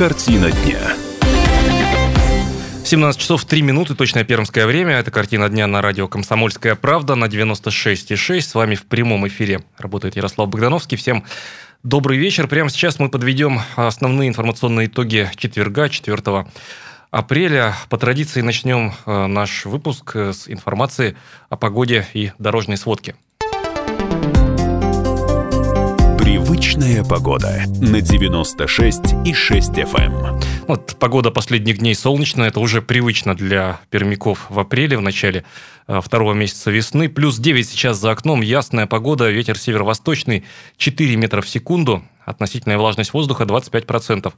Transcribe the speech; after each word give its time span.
Картина 0.00 0.50
дня. 0.50 0.80
17 2.86 3.20
часов 3.20 3.44
3 3.44 3.60
минуты, 3.60 3.94
точное 3.94 4.24
пермское 4.24 4.66
время. 4.66 4.94
Это 4.94 5.10
картина 5.10 5.50
дня 5.50 5.66
на 5.66 5.82
радио 5.82 6.08
«Комсомольская 6.08 6.74
правда» 6.74 7.16
на 7.16 7.26
96,6. 7.26 8.40
С 8.40 8.54
вами 8.54 8.76
в 8.76 8.86
прямом 8.86 9.28
эфире 9.28 9.60
работает 9.76 10.16
Ярослав 10.16 10.48
Богдановский. 10.48 10.96
Всем 10.96 11.24
добрый 11.82 12.16
вечер. 12.16 12.48
Прямо 12.48 12.70
сейчас 12.70 12.98
мы 12.98 13.10
подведем 13.10 13.60
основные 13.76 14.30
информационные 14.30 14.86
итоги 14.86 15.30
четверга, 15.36 15.90
4 15.90 16.46
апреля. 17.10 17.74
По 17.90 17.98
традиции 17.98 18.40
начнем 18.40 18.94
э, 19.04 19.26
наш 19.26 19.66
выпуск 19.66 20.16
с 20.16 20.48
информации 20.48 21.14
о 21.50 21.56
погоде 21.56 22.06
и 22.14 22.32
дорожной 22.38 22.78
сводке. 22.78 23.16
Привычная 26.20 27.02
погода 27.02 27.62
на 27.80 28.02
96 28.02 29.00
и 29.24 29.32
6 29.32 29.70
FM. 29.70 30.42
Вот 30.68 30.96
погода 30.98 31.30
последних 31.30 31.78
дней 31.78 31.94
солнечная, 31.94 32.48
это 32.48 32.60
уже 32.60 32.82
привычно 32.82 33.34
для 33.34 33.80
пермяков 33.88 34.44
в 34.50 34.58
апреле, 34.58 34.98
в 34.98 35.00
начале 35.00 35.44
э, 35.88 36.00
второго 36.02 36.34
месяца 36.34 36.70
весны. 36.70 37.08
Плюс 37.08 37.38
9 37.38 37.66
сейчас 37.66 37.96
за 37.96 38.10
окном, 38.10 38.42
ясная 38.42 38.86
погода, 38.86 39.30
ветер 39.30 39.56
северо-восточный 39.56 40.44
4 40.76 41.16
метра 41.16 41.40
в 41.40 41.48
секунду, 41.48 42.02
относительная 42.26 42.76
влажность 42.76 43.14
воздуха 43.14 43.44
25%. 43.44 44.34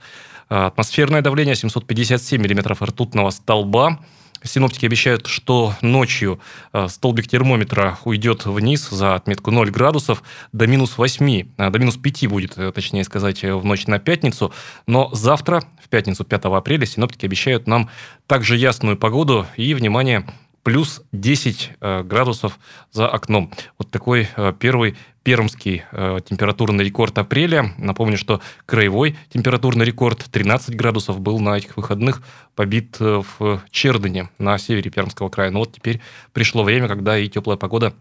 Э, 0.51 0.67
атмосферное 0.67 1.21
давление 1.21 1.57
757 1.57 2.41
миллиметров 2.41 2.81
ртутного 2.81 3.31
столба. 3.31 3.99
Синоптики 4.45 4.87
обещают, 4.87 5.27
что 5.27 5.75
ночью 5.83 6.41
э, 6.73 6.89
столбик 6.89 7.29
термометра 7.29 7.99
уйдет 8.05 8.45
вниз 8.47 8.89
за 8.91 9.15
отметку 9.15 9.51
0 9.51 9.71
градусов 9.71 10.23
до 10.53 10.67
минус 10.67 10.99
8, 10.99 11.47
э, 11.57 11.71
до 11.71 11.79
минус 11.79 11.97
5 11.97 12.27
будет, 12.27 12.59
э, 12.59 12.73
точнее 12.73 13.05
сказать, 13.05 13.43
в 13.43 13.65
ночь 13.65 13.87
на 13.87 13.99
пятницу. 13.99 14.53
Но 14.87 15.11
завтра, 15.13 15.63
в 15.83 15.89
пятницу 15.89 16.25
5 16.25 16.57
апреля, 16.57 16.87
синоптики 16.87 17.27
обещают 17.27 17.67
нам 17.67 17.89
также 18.27 18.57
ясную 18.57 18.97
погоду 18.97 19.47
и, 19.57 19.75
внимание, 19.75 20.27
плюс 20.63 21.03
10 21.13 21.73
э, 21.81 22.03
градусов 22.03 22.59
за 22.93 23.09
окном. 23.09 23.51
Вот 23.79 23.91
такой 23.91 24.29
э, 24.37 24.53
первый 24.59 24.97
пермский 25.23 25.83
э, 25.91 26.19
температурный 26.29 26.85
рекорд 26.85 27.19
апреля. 27.19 27.73
Напомню, 27.79 28.17
что 28.17 28.41
краевой 28.67 29.17
температурный 29.33 29.85
рекорд 29.85 30.25
13 30.31 30.75
градусов 30.77 31.21
был 31.21 31.39
на 31.41 31.57
этих 31.57 31.77
выходных 31.77 32.23
побит 32.55 32.99
в 32.99 33.63
Чердыне 33.71 34.29
на 34.39 34.59
севере 34.59 34.91
Пермского 34.91 35.29
края. 35.29 35.51
Но 35.51 35.61
вот 35.61 35.73
теперь 35.73 36.01
пришло 36.33 36.63
время, 36.63 36.89
когда 36.89 37.19
и 37.19 37.29
теплая 37.29 37.57
погода 37.57 37.95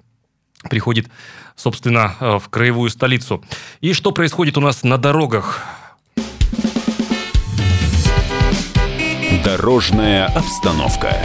приходит, 0.69 1.07
собственно, 1.55 2.15
в 2.19 2.49
краевую 2.49 2.89
столицу. 2.89 3.43
И 3.79 3.93
что 3.93 4.11
происходит 4.11 4.57
у 4.57 4.61
нас 4.61 4.83
на 4.83 4.97
дорогах? 4.97 5.61
Дорожная 9.43 10.27
обстановка. 10.27 11.15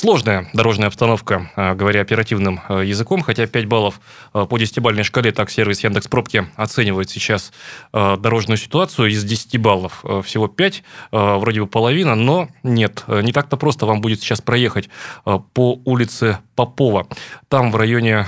Сложная 0.00 0.48
дорожная 0.54 0.88
обстановка, 0.88 1.50
э, 1.56 1.74
говоря 1.74 2.00
оперативным 2.00 2.62
э, 2.70 2.84
языком, 2.86 3.20
хотя 3.20 3.46
5 3.46 3.66
баллов 3.66 4.00
э, 4.32 4.46
по 4.48 4.56
10-бальной 4.56 5.02
шкале, 5.02 5.30
так 5.30 5.50
сервис 5.50 5.84
Яндекс 5.84 6.08
Пробки 6.08 6.46
оценивает 6.56 7.10
сейчас 7.10 7.52
дорожную 7.92 8.56
ситуацию. 8.56 9.10
Из 9.10 9.22
10 9.22 9.58
баллов 9.60 10.02
всего 10.24 10.48
5, 10.48 10.82
вроде 11.10 11.60
бы 11.60 11.66
половина, 11.66 12.14
но 12.14 12.48
нет, 12.62 13.04
не 13.08 13.32
так-то 13.32 13.58
просто 13.58 13.84
вам 13.84 14.00
будет 14.00 14.20
сейчас 14.20 14.40
проехать 14.40 14.88
по 15.24 15.80
улице 15.84 16.38
Попова. 16.54 17.06
Там 17.48 17.70
в 17.70 17.76
районе 17.76 18.26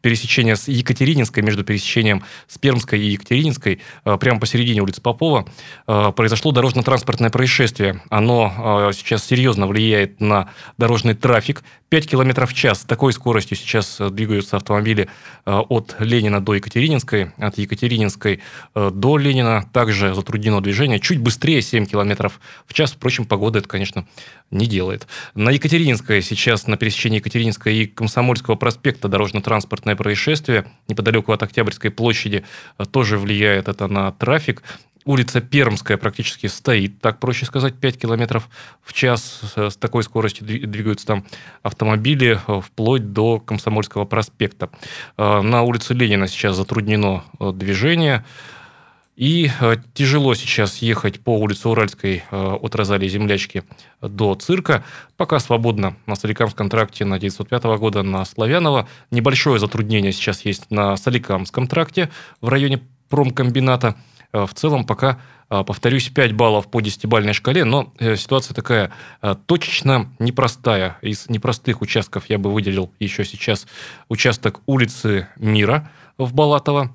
пересечения 0.00 0.54
с 0.54 0.68
Екатерининской, 0.68 1.42
между 1.42 1.64
пересечением 1.64 2.24
с 2.46 2.58
Пермской 2.58 3.00
и 3.00 3.10
Екатерининской, 3.10 3.80
э, 4.04 4.16
прямо 4.18 4.40
посередине 4.40 4.80
улицы 4.80 5.00
Попова, 5.00 5.46
э, 5.86 6.12
произошло 6.14 6.52
дорожно-транспортное 6.52 7.30
происшествие. 7.30 8.02
Оно 8.08 8.88
э, 8.90 8.92
сейчас 8.94 9.24
серьезно 9.24 9.66
влияет 9.66 10.20
на 10.20 10.50
дорожный 10.76 11.14
трафик. 11.14 11.62
5 11.88 12.06
км 12.06 12.46
в 12.46 12.52
час. 12.52 12.82
С 12.82 12.84
такой 12.84 13.14
скоростью 13.14 13.56
сейчас 13.56 13.98
двигаются 14.10 14.58
автомобили 14.58 15.08
от 15.46 15.96
Ленина 16.00 16.38
до 16.44 16.54
Екатерининской, 16.54 17.30
от 17.38 17.56
Екатерининской 17.56 18.40
до 18.74 19.16
Ленина. 19.16 19.64
Также 19.72 20.14
затруднено 20.14 20.60
движение. 20.60 21.00
Чуть 21.00 21.18
быстрее 21.18 21.62
7 21.62 21.86
км 21.86 22.30
в 22.66 22.74
час. 22.74 22.92
Впрочем, 22.92 23.24
погода 23.24 23.60
это, 23.60 23.68
конечно, 23.68 24.06
не 24.50 24.66
делает. 24.66 25.06
На 25.34 25.50
Екатерининской 25.50 26.22
сейчас, 26.22 26.66
на 26.66 26.76
пересечении 26.76 27.18
Екатерининской 27.18 27.74
и 27.74 27.86
Комсомольского 27.86 28.54
проспекта 28.54 29.08
дорожно-транспортное 29.08 29.87
происшествие. 29.96 30.64
Неподалеку 30.88 31.32
от 31.32 31.42
Октябрьской 31.42 31.90
площади 31.90 32.44
э, 32.78 32.84
тоже 32.84 33.18
влияет 33.18 33.68
это 33.68 33.86
на 33.86 34.12
трафик. 34.12 34.62
Улица 35.04 35.40
Пермская 35.40 35.96
практически 35.96 36.48
стоит, 36.48 37.00
так 37.00 37.18
проще 37.18 37.46
сказать, 37.46 37.74
5 37.74 37.98
километров 37.98 38.48
в 38.82 38.92
час. 38.92 39.40
С 39.56 39.76
такой 39.76 40.02
скоростью 40.02 40.46
двигаются 40.46 41.06
там 41.06 41.24
автомобили 41.62 42.38
э, 42.46 42.60
вплоть 42.60 43.12
до 43.12 43.40
Комсомольского 43.40 44.04
проспекта. 44.04 44.70
Э, 45.16 45.40
на 45.40 45.62
улице 45.62 45.94
Ленина 45.94 46.28
сейчас 46.28 46.56
затруднено 46.56 47.24
движение. 47.40 48.24
И 49.18 49.50
э, 49.60 49.74
тяжело 49.94 50.32
сейчас 50.36 50.76
ехать 50.76 51.18
по 51.18 51.36
улице 51.36 51.68
Уральской 51.68 52.22
э, 52.30 52.36
от 52.36 52.76
Розалии 52.76 53.08
Землячки 53.08 53.64
до 54.00 54.36
цирка. 54.36 54.84
Пока 55.16 55.40
свободно 55.40 55.96
на 56.06 56.14
Соликамском 56.14 56.70
тракте 56.70 57.04
на 57.04 57.18
905 57.18 57.64
года 57.80 58.04
на 58.04 58.24
Славянова. 58.24 58.88
Небольшое 59.10 59.58
затруднение 59.58 60.12
сейчас 60.12 60.44
есть 60.44 60.70
на 60.70 60.96
Соликамском 60.96 61.66
тракте 61.66 62.10
в 62.40 62.48
районе 62.48 62.80
промкомбината. 63.08 63.96
Э, 64.32 64.46
в 64.46 64.54
целом 64.54 64.86
пока, 64.86 65.18
повторюсь, 65.48 66.10
5 66.10 66.34
баллов 66.34 66.70
по 66.70 66.80
10-бальной 66.80 67.32
шкале, 67.32 67.64
но 67.64 67.92
ситуация 67.98 68.54
такая 68.54 68.92
точечно 69.46 70.12
непростая. 70.20 70.96
Из 71.02 71.28
непростых 71.28 71.80
участков 71.80 72.26
я 72.28 72.38
бы 72.38 72.52
выделил 72.52 72.92
еще 73.00 73.24
сейчас 73.24 73.66
участок 74.08 74.60
улицы 74.66 75.26
Мира 75.38 75.90
в 76.18 76.34
Балатово 76.34 76.94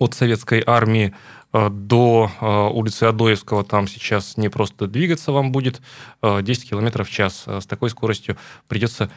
от 0.00 0.14
советской 0.14 0.64
армии 0.66 1.14
Э, 1.52 1.68
до 1.68 2.30
э, 2.40 2.68
улицы 2.72 3.04
Адоевского 3.04 3.64
там 3.64 3.88
сейчас 3.88 4.36
не 4.36 4.48
просто 4.48 4.86
двигаться 4.86 5.32
вам 5.32 5.50
будет 5.50 5.80
10 6.22 6.64
э, 6.64 6.68
км 6.68 7.04
в 7.04 7.10
час. 7.10 7.44
С 7.46 7.66
такой 7.66 7.90
скоростью 7.90 8.36
придется 8.68 9.10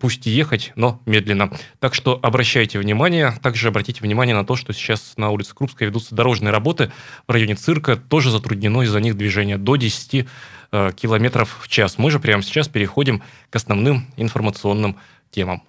пусть 0.00 0.24
и 0.28 0.30
ехать, 0.30 0.72
но 0.76 1.02
медленно. 1.04 1.50
Так 1.80 1.96
что 1.96 2.16
обращайте 2.22 2.78
внимание. 2.78 3.34
Также 3.42 3.66
обратите 3.66 4.02
внимание 4.02 4.32
на 4.32 4.46
то, 4.46 4.54
что 4.54 4.72
сейчас 4.72 5.14
на 5.16 5.30
улице 5.30 5.52
Крупской 5.52 5.88
ведутся 5.88 6.14
дорожные 6.14 6.52
работы 6.52 6.92
в 7.26 7.32
районе 7.32 7.56
цирка. 7.56 7.96
Тоже 7.96 8.30
затруднено 8.30 8.82
из-за 8.82 9.00
них 9.00 9.16
движение 9.16 9.58
до 9.58 9.74
10 9.74 10.28
километров 10.70 11.58
в 11.60 11.66
час. 11.66 11.98
Мы 11.98 12.12
же 12.12 12.20
прямо 12.20 12.44
сейчас 12.44 12.68
переходим 12.68 13.24
к 13.50 13.56
основным 13.56 14.06
информационным 14.16 14.96
темам. 15.32 15.64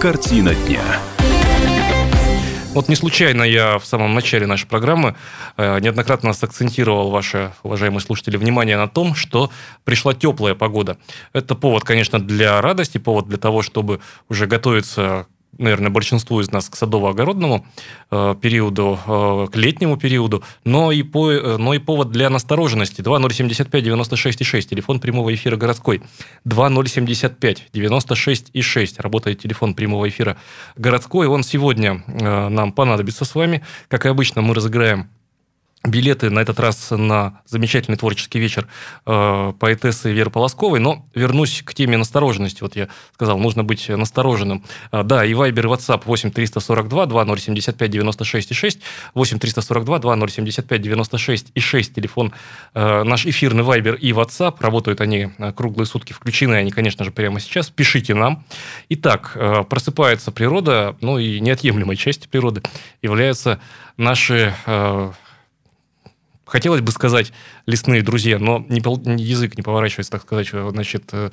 Картина 0.00 0.54
дня. 0.54 1.00
Вот 2.72 2.88
не 2.88 2.94
случайно 2.94 3.42
я 3.42 3.80
в 3.80 3.84
самом 3.84 4.14
начале 4.14 4.46
нашей 4.46 4.68
программы 4.68 5.16
э, 5.56 5.80
неоднократно 5.80 6.30
акцентировал, 6.30 7.10
ваши 7.10 7.52
уважаемые 7.64 8.00
слушатели, 8.00 8.36
внимание 8.36 8.76
на 8.76 8.86
том, 8.86 9.16
что 9.16 9.50
пришла 9.82 10.14
теплая 10.14 10.54
погода. 10.54 10.98
Это 11.32 11.56
повод, 11.56 11.82
конечно, 11.82 12.20
для 12.20 12.60
радости, 12.60 12.98
повод 12.98 13.26
для 13.26 13.38
того, 13.38 13.62
чтобы 13.62 13.98
уже 14.28 14.46
готовиться 14.46 15.26
наверное, 15.58 15.90
большинству 15.90 16.40
из 16.40 16.50
нас 16.50 16.68
к 16.68 16.76
садово-огородному 16.76 17.66
э, 18.10 18.34
периоду, 18.40 18.98
э, 19.06 19.46
к 19.52 19.56
летнему 19.56 19.96
периоду, 19.96 20.42
но 20.64 20.92
и, 20.92 21.02
по, 21.02 21.30
э, 21.30 21.56
но 21.58 21.74
и 21.74 21.78
повод 21.78 22.10
для 22.10 22.30
настороженности. 22.30 23.02
2075 23.02 23.84
96 23.84 24.44
6, 24.44 24.70
телефон 24.70 25.00
прямого 25.00 25.34
эфира 25.34 25.56
городской. 25.56 26.02
2075 26.44 27.68
96 27.72 28.62
6, 28.62 29.00
работает 29.00 29.40
телефон 29.40 29.74
прямого 29.74 30.08
эфира 30.08 30.36
городской. 30.76 31.26
Он 31.26 31.42
сегодня 31.42 32.02
нам 32.06 32.72
понадобится 32.72 33.24
с 33.24 33.34
вами. 33.34 33.62
Как 33.88 34.06
и 34.06 34.08
обычно, 34.08 34.42
мы 34.42 34.54
разыграем 34.54 35.08
билеты 35.90 36.30
на 36.30 36.40
этот 36.40 36.60
раз 36.60 36.90
на 36.90 37.40
замечательный 37.46 37.96
творческий 37.96 38.38
вечер 38.38 38.68
э, 39.06 39.52
поэтессы 39.58 40.12
Веры 40.12 40.30
Полосковой, 40.30 40.80
но 40.80 41.06
вернусь 41.14 41.62
к 41.64 41.74
теме 41.74 41.96
настороженности. 41.96 42.62
Вот 42.62 42.76
я 42.76 42.88
сказал, 43.14 43.38
нужно 43.38 43.64
быть 43.64 43.88
настороженным. 43.88 44.64
Э, 44.92 45.02
да, 45.02 45.24
и 45.24 45.34
Вайбер, 45.34 45.66
и 45.66 45.68
WhatsApp 45.68 46.02
8 46.04 46.30
342 46.30 47.06
2075 47.06 47.90
96 47.90 48.50
и 48.50 48.54
6, 48.54 48.80
8 49.14 49.38
342 49.38 49.98
2075 49.98 50.82
96 50.82 51.52
и 51.54 51.60
6, 51.60 51.94
телефон 51.94 52.32
э, 52.74 53.02
наш 53.02 53.26
эфирный 53.26 53.62
Вайбер 53.62 53.94
и 53.94 54.12
WhatsApp, 54.12 54.56
работают 54.60 55.00
они 55.00 55.30
э, 55.38 55.52
круглые 55.52 55.86
сутки, 55.86 56.12
включены. 56.12 56.54
Они, 56.54 56.70
конечно 56.70 57.04
же, 57.04 57.10
прямо 57.10 57.40
сейчас, 57.40 57.70
пишите 57.70 58.14
нам. 58.14 58.44
Итак, 58.88 59.32
э, 59.34 59.64
просыпается 59.64 60.32
природа, 60.32 60.96
ну 61.00 61.18
и 61.18 61.40
неотъемлемой 61.40 61.96
частью 61.96 62.30
природы 62.30 62.62
являются 63.02 63.60
наши 63.96 64.54
э, 64.66 65.12
хотелось 66.48 66.80
бы 66.80 66.90
сказать 66.92 67.32
лесные 67.66 68.02
друзья, 68.02 68.38
но 68.38 68.64
не, 68.68 68.80
язык 69.22 69.56
не 69.56 69.62
поворачивается, 69.62 70.12
так 70.12 70.22
сказать, 70.22 70.48
значит, 70.48 71.04
э, 71.12 71.30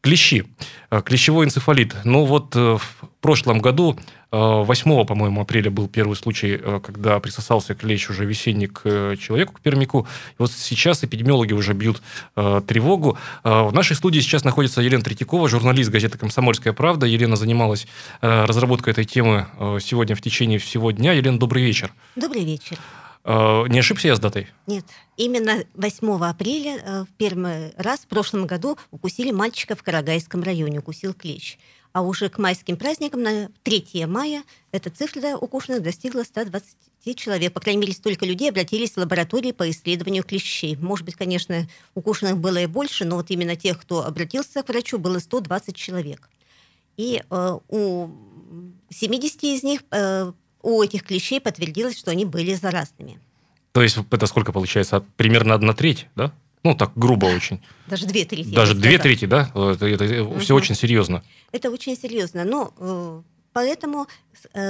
клещи, 0.00 0.46
э, 0.90 1.02
клещевой 1.04 1.46
энцефалит. 1.46 1.96
Ну 2.04 2.24
вот 2.24 2.56
э, 2.56 2.78
в 2.78 3.08
прошлом 3.20 3.60
году 3.60 3.98
8, 4.30 5.04
по-моему, 5.04 5.42
апреля 5.42 5.70
был 5.70 5.88
первый 5.88 6.16
случай, 6.16 6.58
когда 6.82 7.20
присосался 7.20 7.74
клещ 7.74 8.08
уже 8.08 8.24
весенний 8.24 8.66
к 8.66 9.14
человеку, 9.18 9.52
к 9.52 9.60
пермяку. 9.60 10.06
И 10.30 10.34
вот 10.38 10.50
сейчас 10.50 11.04
эпидемиологи 11.04 11.52
уже 11.52 11.74
бьют 11.74 12.00
тревогу. 12.34 13.18
В 13.44 13.70
нашей 13.74 13.94
студии 13.94 14.20
сейчас 14.20 14.42
находится 14.42 14.80
Елена 14.80 15.02
Третьякова, 15.02 15.50
журналист 15.50 15.90
газеты 15.90 16.16
«Комсомольская 16.16 16.72
правда». 16.72 17.04
Елена 17.04 17.36
занималась 17.36 17.86
разработкой 18.22 18.94
этой 18.94 19.04
темы 19.04 19.48
сегодня 19.82 20.16
в 20.16 20.22
течение 20.22 20.58
всего 20.58 20.92
дня. 20.92 21.12
Елена, 21.12 21.38
добрый 21.38 21.62
вечер. 21.62 21.92
Добрый 22.16 22.42
вечер. 22.42 22.78
Э, 23.24 23.64
не 23.68 23.78
ошибся 23.78 24.08
я 24.08 24.16
с 24.16 24.20
датой? 24.20 24.48
Нет. 24.66 24.84
Именно 25.16 25.64
8 25.74 26.24
апреля 26.24 26.78
э, 26.78 27.04
в 27.04 27.08
первый 27.16 27.72
раз 27.76 28.00
в 28.00 28.06
прошлом 28.06 28.46
году 28.46 28.76
укусили 28.90 29.30
мальчика 29.30 29.76
в 29.76 29.82
Карагайском 29.82 30.42
районе, 30.42 30.80
укусил 30.80 31.14
клещ. 31.14 31.58
А 31.92 32.02
уже 32.02 32.30
к 32.30 32.38
майским 32.38 32.76
праздникам, 32.76 33.22
на 33.22 33.50
3 33.62 34.06
мая, 34.06 34.42
эта 34.72 34.90
цифра 34.90 35.36
укушенных 35.36 35.82
достигла 35.82 36.22
120 36.22 37.16
человек. 37.16 37.52
По 37.52 37.60
крайней 37.60 37.82
мере, 37.82 37.92
столько 37.92 38.24
людей 38.24 38.48
обратились 38.48 38.92
в 38.92 38.96
лаборатории 38.96 39.52
по 39.52 39.70
исследованию 39.70 40.24
клещей. 40.24 40.76
Может 40.76 41.04
быть, 41.04 41.16
конечно, 41.16 41.68
укушенных 41.94 42.38
было 42.38 42.58
и 42.58 42.66
больше, 42.66 43.04
но 43.04 43.16
вот 43.16 43.30
именно 43.30 43.56
тех, 43.56 43.78
кто 43.80 44.04
обратился 44.06 44.62
к 44.62 44.68
врачу, 44.68 44.98
было 44.98 45.18
120 45.18 45.76
человек. 45.76 46.30
И 46.96 47.22
э, 47.28 47.58
у 47.68 48.10
70 48.90 49.44
из 49.44 49.62
них 49.62 49.82
э, 49.90 50.32
у 50.62 50.82
этих 50.82 51.02
клещей 51.02 51.40
подтвердилось, 51.40 51.98
что 51.98 52.10
они 52.10 52.24
были 52.24 52.54
заразными. 52.54 53.18
То 53.72 53.82
есть 53.82 53.98
это 54.10 54.26
сколько 54.26 54.52
получается? 54.52 55.04
Примерно 55.16 55.54
одна 55.54 55.72
треть, 55.72 56.06
да? 56.14 56.32
Ну, 56.62 56.74
так 56.76 56.92
грубо 56.94 57.26
очень. 57.26 57.60
Даже 57.88 58.06
две 58.06 58.24
трети. 58.24 58.54
Даже 58.54 58.74
две 58.74 58.98
трети, 58.98 59.24
да? 59.24 59.50
Это, 59.54 59.86
это 59.86 60.24
угу. 60.24 60.38
все 60.38 60.54
очень 60.54 60.76
серьезно. 60.76 61.22
Это 61.50 61.70
очень 61.70 61.96
серьезно. 61.96 62.44
Но 62.44 62.72
э, 62.78 63.22
Поэтому 63.52 64.06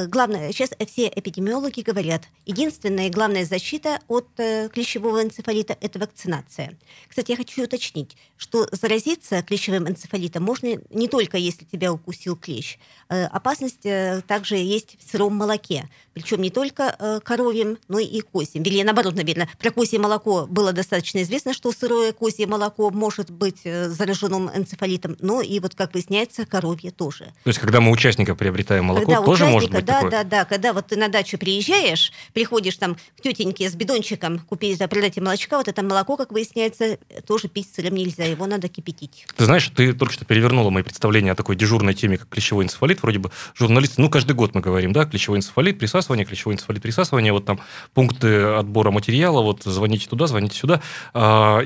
главное, 0.09 0.53
сейчас 0.53 0.71
все 0.87 1.09
эпидемиологи 1.15 1.81
говорят, 1.81 2.23
единственная 2.47 3.07
и 3.07 3.11
главная 3.11 3.45
защита 3.45 4.01
от 4.09 4.29
э, 4.39 4.69
клещевого 4.69 5.23
энцефалита– 5.23 5.77
это 5.81 5.99
вакцинация. 5.99 6.77
Кстати, 7.09 7.31
я 7.31 7.37
хочу 7.37 7.65
уточнить, 7.65 8.17
что 8.37 8.67
заразиться 8.73 9.43
клещевым 9.43 9.89
энцефалитом 9.89 10.43
можно 10.43 10.79
не 10.91 11.09
только 11.09 11.37
если 11.37 11.65
тебя 11.65 11.93
укусил 11.93 12.37
клещ. 12.37 12.79
Э, 13.09 13.25
опасность 13.27 13.87
также 14.27 14.57
есть 14.57 14.97
в 14.99 15.11
сыром 15.11 15.35
молоке. 15.37 15.89
Причем 16.15 16.43
не 16.43 16.51
только 16.51 17.21
коровьем, 17.25 17.79
но 17.89 17.99
и 17.99 18.21
козьим. 18.21 18.63
Или 18.65 18.83
наоборот, 18.83 19.15
наверное, 19.15 19.49
про 19.59 19.71
козье 19.71 19.99
молоко 19.99 20.47
было 20.47 20.73
достаточно 20.73 21.23
известно, 21.23 21.55
что 21.55 21.73
сырое 21.73 22.13
козье 22.13 22.47
молоко 22.47 22.91
может 22.91 23.31
быть 23.31 23.63
зараженным 23.63 24.51
энцефалитом, 24.55 25.17
но 25.21 25.41
и 25.41 25.59
вот, 25.59 25.75
как 25.75 25.95
выясняется, 25.95 26.45
коровье 26.45 26.91
тоже. 26.91 27.33
То 27.45 27.49
есть, 27.49 27.59
когда 27.59 27.81
мы 27.81 27.91
участника 27.91 28.35
приобретаем 28.35 28.85
молоко, 28.85 29.07
когда 29.07 29.23
тоже 29.23 29.47
может 29.53 29.71
быть 29.71 29.85
да, 29.85 29.95
такое? 29.95 30.11
Да, 30.11 30.25
да, 30.25 30.45
когда 30.45 30.73
вот 30.73 30.89
ты 30.89 30.97
на 30.97 31.09
дачу 31.09 31.39
приезжаешь, 31.39 32.13
приходишь 32.33 32.77
там 32.77 32.95
к 32.95 33.23
тетеньке 33.23 33.69
с 33.69 33.75
бидончиком 33.75 34.41
купить, 34.41 34.79
да, 34.79 34.89
продать 34.89 35.17
молочка, 35.19 35.59
вот 35.59 35.69
это 35.69 35.83
молоко, 35.83 36.17
как 36.17 36.33
выясняется, 36.33 36.99
тоже 37.27 37.49
пить 37.49 37.69
сырым 37.75 37.95
нельзя, 37.95 38.25
его 38.25 38.47
надо 38.47 38.69
кипятить. 38.69 39.27
Ты 39.37 39.45
знаешь, 39.45 39.71
ты 39.75 39.93
только 39.93 40.15
что 40.15 40.25
перевернула 40.25 40.71
мои 40.71 40.83
представления 40.83 41.33
о 41.33 41.35
такой 41.35 41.57
дежурной 41.57 41.95
теме, 41.95 42.19
как 42.19 42.29
клещевой 42.29 42.65
энцефалит. 42.65 43.03
Вроде 43.03 43.19
бы 43.19 43.31
журналисты, 43.55 44.01
ну, 44.01 44.11
каждый 44.11 44.33
год 44.33 44.55
мы 44.55 44.61
говорим, 44.61 44.93
да, 44.93 45.05
клещевой 45.05 45.39
энцефалит, 45.39 45.79
присасывание, 45.79 46.25
клещевой 46.25 46.55
энцефалит, 46.55 46.83
присасывание, 46.83 47.33
вот 47.33 47.45
там 47.45 47.61
пункты 47.95 48.43
отбора 48.43 48.91
материала, 48.91 49.43
вот 49.43 49.63
звоните 49.65 50.09
туда, 50.09 50.27
звоните 50.27 50.57
сюда. 50.57 50.83
А, 51.15 51.63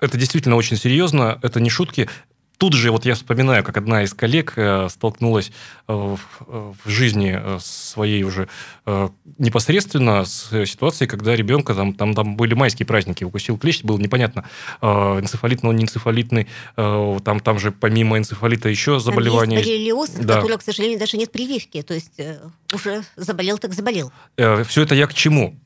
это 0.00 0.18
действительно 0.18 0.56
очень 0.56 0.76
серьезно, 0.76 1.38
это 1.42 1.60
не 1.60 1.70
шутки 1.70 2.08
тут 2.64 2.72
же 2.72 2.90
вот 2.90 3.04
я 3.04 3.14
вспоминаю, 3.14 3.62
как 3.62 3.76
одна 3.76 4.04
из 4.04 4.14
коллег 4.14 4.54
э, 4.56 4.88
столкнулась 4.88 5.52
э, 5.86 5.92
в, 5.92 6.18
в 6.82 6.88
жизни 6.88 7.38
э, 7.38 7.58
своей 7.60 8.22
уже 8.22 8.48
непосредственно 9.38 10.24
с 10.24 10.48
ситуацией, 10.64 11.08
когда 11.08 11.36
ребенка, 11.36 11.74
там, 11.74 11.92
там, 11.92 12.14
там 12.14 12.36
были 12.36 12.54
майские 12.54 12.86
праздники, 12.86 13.22
укусил 13.22 13.58
клещ, 13.58 13.82
было 13.82 13.98
непонятно, 13.98 14.48
энцефалитный 14.82 15.70
он 15.70 15.76
не 15.76 15.84
энцефалитный, 15.84 16.48
там, 16.76 17.40
там 17.40 17.58
же 17.58 17.70
помимо 17.70 18.16
энцефалита 18.18 18.68
еще 18.68 18.98
заболевания. 18.98 19.56
Там 19.56 19.64
есть 19.64 19.68
боррелиоз, 19.68 20.10
да. 20.10 20.36
которого, 20.36 20.58
к 20.58 20.62
сожалению, 20.62 20.98
даже 20.98 21.16
нет 21.16 21.32
прививки, 21.32 21.82
то 21.82 21.94
есть 21.94 22.20
уже 22.72 23.04
заболел, 23.16 23.58
так 23.58 23.72
заболел. 23.74 24.12
Все 24.36 24.82
это 24.82 24.94
я 24.94 25.06
к 25.06 25.14
чему? 25.14 25.58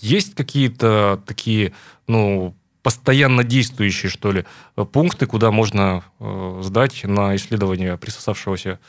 Есть 0.00 0.34
какие-то 0.34 1.22
такие, 1.26 1.72
ну, 2.06 2.54
постоянно 2.82 3.44
действующие, 3.44 4.10
что 4.10 4.32
ли, 4.32 4.44
пункты, 4.92 5.26
куда 5.26 5.50
можно 5.50 6.04
э, 6.18 6.60
сдать 6.62 7.04
на 7.04 7.36
исследование 7.36 7.96
присосавшегося 7.96 8.80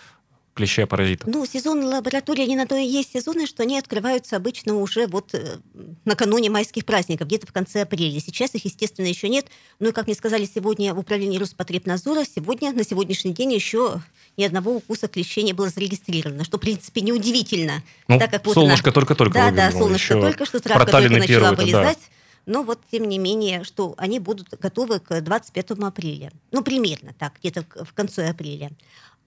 клеща 0.55 0.85
паразита? 0.85 1.29
Ну, 1.29 1.45
сезонные 1.45 1.87
лаборатории, 1.87 2.43
они 2.43 2.55
на 2.55 2.65
то 2.65 2.75
и 2.75 2.85
есть 2.85 3.13
сезоны, 3.13 3.45
что 3.45 3.63
они 3.63 3.77
открываются 3.77 4.35
обычно 4.35 4.75
уже 4.75 5.07
вот 5.07 5.33
э, 5.33 5.57
накануне 6.05 6.49
майских 6.49 6.85
праздников, 6.85 7.27
где-то 7.27 7.47
в 7.47 7.53
конце 7.53 7.81
апреля. 7.83 8.19
Сейчас 8.19 8.55
их, 8.55 8.65
естественно, 8.65 9.05
еще 9.05 9.29
нет. 9.29 9.45
Ну 9.79 9.89
и, 9.89 9.91
как 9.91 10.07
мне 10.07 10.15
сказали 10.15 10.49
сегодня 10.53 10.93
в 10.93 10.99
управлении 10.99 11.37
Роспотребнадзора, 11.37 12.23
сегодня, 12.25 12.71
на 12.73 12.83
сегодняшний 12.83 13.33
день 13.33 13.53
еще 13.53 14.01
ни 14.37 14.43
одного 14.43 14.75
укуса 14.75 15.07
клещей 15.07 15.43
не 15.43 15.53
было 15.53 15.69
зарегистрировано, 15.69 16.43
что, 16.43 16.57
в 16.57 16.61
принципе, 16.61 17.01
неудивительно. 17.01 17.83
Ну, 18.07 18.17
так 18.17 18.31
как 18.31 18.45
вот 18.45 18.55
солнышко 18.55 18.91
только-только 18.91 19.33
Да, 19.33 19.51
да, 19.51 19.71
солнышко 19.71 20.15
только 20.15 20.45
что, 20.45 20.59
травка 20.59 20.91
только 20.91 21.09
начала 21.09 21.53
вылезать. 21.53 21.99
Да. 21.99 22.12
Но 22.45 22.63
вот, 22.63 22.81
тем 22.91 23.07
не 23.07 23.17
менее, 23.17 23.63
что 23.63 23.93
они 23.97 24.19
будут 24.19 24.49
готовы 24.59 24.99
к 24.99 25.21
25 25.21 25.71
апреля. 25.71 26.31
Ну, 26.51 26.61
примерно 26.61 27.13
так, 27.13 27.39
где-то 27.39 27.65
в 27.85 27.93
конце 27.93 28.29
апреля. 28.29 28.71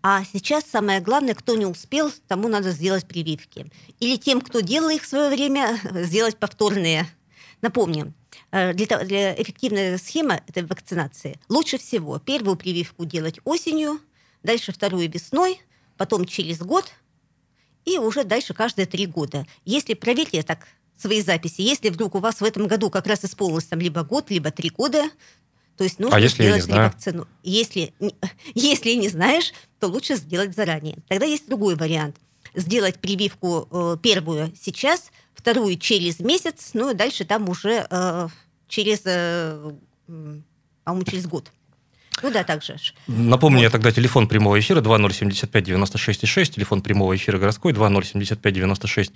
А 0.03 0.23
сейчас 0.25 0.65
самое 0.65 1.01
главное, 1.01 1.35
кто 1.35 1.57
не 1.57 1.67
успел, 1.67 2.13
тому 2.29 2.49
надо 2.49 2.71
сделать 2.71 3.09
прививки. 3.09 3.71
Или 3.99 4.17
тем, 4.17 4.41
кто 4.41 4.61
делал 4.61 4.91
их 4.91 5.03
в 5.03 5.09
свое 5.09 5.31
время, 5.31 5.81
сделать 6.05 6.37
повторные. 6.37 7.07
Напомню, 7.63 8.13
э, 8.53 8.75
для, 8.75 8.87
для 9.05 9.35
эффективной 9.35 9.99
схемы 9.99 10.43
этой 10.47 10.65
вакцинации 10.65 11.41
лучше 11.49 11.79
всего 11.79 12.19
первую 12.19 12.57
прививку 12.57 13.05
делать 13.05 13.41
осенью, 13.45 13.99
дальше 14.43 14.73
вторую 14.73 15.11
весной, 15.11 15.61
потом 15.97 16.27
через 16.27 16.59
год 16.59 16.93
и 17.87 17.99
уже 17.99 18.25
дальше 18.25 18.53
каждые 18.53 18.87
три 18.87 19.07
года. 19.07 19.47
Если 19.65 19.95
проверьте 19.95 20.43
так 20.43 20.69
свои 20.97 21.23
записи. 21.23 21.61
Если 21.61 21.91
вдруг 21.91 22.15
у 22.15 22.19
вас 22.19 22.41
в 22.41 22.45
этом 22.45 22.67
году 22.67 22.91
как 22.91 23.07
раз 23.07 23.25
исполнилось 23.25 23.65
там 23.65 23.81
либо 23.81 24.03
год, 24.03 24.31
либо 24.31 24.51
три 24.51 24.71
года, 24.71 25.11
то 25.77 25.85
есть 25.85 25.99
нужно 25.99 26.17
а 26.17 26.21
если 26.21 26.45
сделать 26.45 26.67
ревакцину. 26.67 27.29
Если, 27.43 27.93
если 28.55 28.93
не 28.93 29.09
знаешь, 29.09 29.53
то 29.79 29.89
лучше 29.89 30.17
сделать 30.17 30.55
заранее. 30.55 30.99
Тогда 31.09 31.27
есть 31.27 31.49
другой 31.49 31.77
вариант. 31.77 32.17
Сделать 32.55 32.99
прививку 32.99 33.69
э, 33.71 33.97
первую 34.03 34.53
сейчас, 34.59 35.11
вторую 35.35 35.77
через 35.77 36.21
месяц, 36.21 36.71
ну 36.73 36.91
и 36.91 36.95
дальше 36.95 37.27
там 37.27 37.49
уже 37.51 37.87
э, 37.91 38.29
через, 38.67 39.03
э, 39.05 39.73
по-моему, 40.07 41.05
через 41.05 41.27
год. 41.27 41.53
Ну 42.23 42.31
да, 42.31 42.45
так 42.45 42.63
же. 42.63 42.77
Напомню 43.07 43.59
вот. 43.59 43.65
я 43.65 43.71
тогда 43.71 43.93
телефон 43.93 44.27
прямого 44.27 44.59
эфира 44.59 44.81
2075 44.81 45.65
96 45.65 46.27
6, 46.27 46.55
телефон 46.55 46.83
прямого 46.83 47.15
эфира 47.15 47.39
городской 47.39 47.73
2075 47.73 48.55
96 48.55 49.13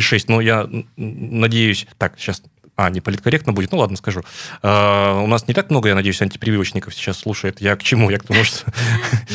6. 0.00 0.28
Но 0.28 0.40
я 0.40 0.68
надеюсь... 0.96 1.86
Так, 1.98 2.18
сейчас 2.18 2.42
а, 2.76 2.90
не 2.90 3.00
политкорректно 3.00 3.52
будет, 3.52 3.70
ну 3.72 3.78
ладно, 3.78 3.96
скажу. 3.96 4.22
А, 4.62 5.20
у 5.20 5.26
нас 5.26 5.46
не 5.46 5.54
так 5.54 5.70
много, 5.70 5.88
я 5.88 5.94
надеюсь, 5.94 6.20
антипрививочников 6.20 6.94
сейчас 6.94 7.18
слушает. 7.18 7.60
Я 7.60 7.76
к 7.76 7.82
чему? 7.82 8.10
Я 8.10 8.18
к 8.18 8.24
тому, 8.24 8.42
что 8.42 8.64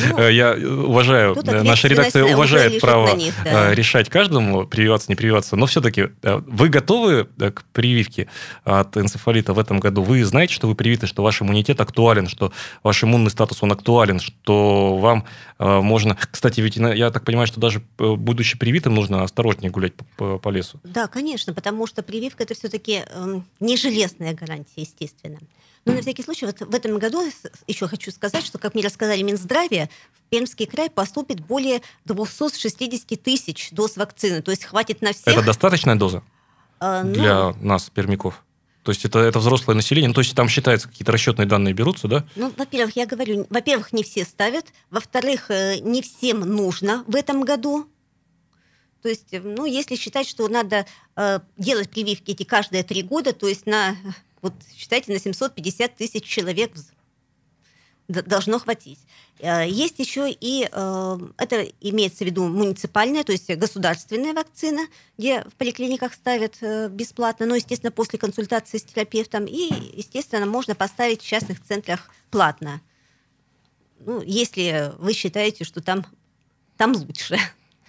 ну, 0.09 0.27
я 0.27 0.53
уважаю, 0.53 1.37
наша 1.45 1.87
редакция 1.87 2.25
уважает 2.25 2.81
право 2.81 3.17
а, 3.45 3.73
решать 3.73 4.09
каждому, 4.09 4.67
прививаться, 4.67 5.09
не 5.09 5.15
прививаться. 5.15 5.55
Но 5.55 5.67
все-таки 5.67 6.09
а, 6.23 6.43
вы 6.45 6.67
готовы 6.67 7.25
к 7.25 7.63
прививке 7.71 8.27
от 8.65 8.97
энцефалита 8.97 9.53
в 9.53 9.59
этом 9.59 9.79
году? 9.79 10.03
Вы 10.03 10.25
знаете, 10.25 10.53
что 10.53 10.67
вы 10.67 10.75
привиты, 10.75 11.07
что 11.07 11.23
ваш 11.23 11.41
иммунитет 11.41 11.79
актуален, 11.79 12.27
что 12.27 12.51
ваш 12.83 13.03
иммунный 13.03 13.31
статус, 13.31 13.63
он 13.63 13.71
актуален, 13.71 14.19
что 14.19 14.97
вам 14.97 15.25
можно... 15.59 16.17
Кстати, 16.31 16.61
ведь 16.61 16.77
я 16.77 17.11
так 17.11 17.25
понимаю, 17.25 17.47
что 17.47 17.59
даже 17.59 17.81
э, 17.97 18.15
будучи 18.15 18.57
привитым, 18.57 18.95
нужно 18.95 19.23
осторожнее 19.23 19.71
гулять 19.71 19.93
по 20.17 20.49
лесу. 20.49 20.79
Да, 20.83 21.07
конечно, 21.07 21.53
потому 21.53 21.85
что 21.85 22.01
прививка 22.01 22.43
это 22.43 22.53
все-таки 22.53 23.03
э, 23.05 23.28
не 23.59 23.77
железная 23.77 24.33
гарантия, 24.33 24.81
естественно. 24.81 25.39
Но 25.85 25.93
на 25.93 26.01
всякий 26.01 26.23
случай, 26.23 26.45
вот 26.45 26.59
в 26.59 26.75
этом 26.75 26.99
году 26.99 27.25
еще 27.67 27.87
хочу 27.87 28.11
сказать, 28.11 28.45
что, 28.45 28.57
как 28.57 28.73
мне 28.73 28.83
рассказали 28.83 29.21
Минздравие, 29.21 29.89
в 30.13 30.29
Пермский 30.29 30.65
край 30.65 30.89
поступит 30.89 31.39
более 31.39 31.81
260 32.05 33.21
тысяч 33.21 33.69
доз 33.71 33.97
вакцины. 33.97 34.41
То 34.41 34.51
есть 34.51 34.65
хватит 34.65 35.01
на 35.01 35.13
всех. 35.13 35.27
Это 35.27 35.43
достаточная 35.43 35.95
доза 35.95 36.21
а, 36.79 37.03
ну... 37.03 37.13
для 37.13 37.53
нас, 37.61 37.89
пермяков? 37.89 38.43
То 38.83 38.91
есть 38.91 39.05
это, 39.05 39.19
это 39.19 39.39
взрослое 39.39 39.75
население, 39.75 40.07
ну, 40.07 40.13
то 40.13 40.21
есть 40.21 40.33
там 40.35 40.47
считается, 40.47 40.87
какие-то 40.87 41.11
расчетные 41.11 41.45
данные 41.45 41.73
берутся, 41.73 42.07
да? 42.07 42.25
Ну, 42.35 42.51
во-первых, 42.57 42.95
я 42.95 43.05
говорю, 43.05 43.45
во-первых, 43.49 43.91
не 43.91 44.03
все 44.03 44.23
ставят, 44.23 44.65
во-вторых, 44.89 45.51
э, 45.51 45.79
не 45.79 46.01
всем 46.01 46.39
нужно 46.39 47.03
в 47.05 47.15
этом 47.15 47.43
году, 47.43 47.87
то 49.01 49.09
есть, 49.09 49.33
э, 49.33 49.39
ну, 49.41 49.65
если 49.65 49.95
считать, 49.95 50.27
что 50.27 50.47
надо 50.47 50.85
э, 51.15 51.39
делать 51.57 51.89
прививки 51.89 52.31
эти 52.31 52.43
каждые 52.43 52.83
три 52.83 53.01
года, 53.01 53.33
то 53.33 53.47
есть 53.47 53.65
на, 53.65 53.95
вот 54.41 54.53
считайте, 54.75 55.11
на 55.11 55.19
750 55.19 55.95
тысяч 55.95 56.23
человек 56.23 56.71
должно 58.07 58.57
хватить. 58.57 58.99
Есть 59.39 59.99
еще 59.99 60.29
и, 60.31 60.63
это 60.63 61.67
имеется 61.79 62.23
в 62.23 62.27
виду 62.27 62.47
муниципальная, 62.47 63.23
то 63.23 63.31
есть 63.31 63.49
государственная 63.55 64.33
вакцина, 64.33 64.81
где 65.17 65.43
в 65.43 65.53
поликлиниках 65.53 66.15
ставят 66.15 66.57
бесплатно, 66.91 67.45
но, 67.45 67.55
естественно, 67.55 67.91
после 67.91 68.17
консультации 68.17 68.79
с 68.79 68.83
терапевтом, 68.83 69.45
и, 69.45 69.71
естественно, 69.95 70.47
можно 70.47 70.73
поставить 70.73 71.21
в 71.21 71.27
частных 71.27 71.63
центрах 71.63 72.09
платно. 72.31 72.81
Ну, 73.99 74.21
если 74.21 74.91
вы 74.97 75.13
считаете, 75.13 75.63
что 75.63 75.81
там, 75.81 76.05
там 76.77 76.95
лучше. 76.95 77.37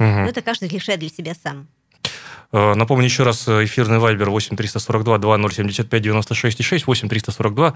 Угу. 0.01 0.09
Но 0.09 0.29
это 0.29 0.43
каждый 0.43 0.69
решает 0.69 1.01
для 1.01 1.11
себя 1.11 1.35
сам. 1.35 1.69
Э, 2.53 2.75
напомню 2.75 3.05
еще 3.05 3.23
раз, 3.23 3.47
э, 3.47 3.65
эфирный 3.65 3.99
вайбер 3.99 4.31
8 4.31 4.57
342 4.57 5.19
2075 5.19 6.03
96 6.03 6.65
6, 6.65 6.87
8 6.87 7.09
342 7.09 7.75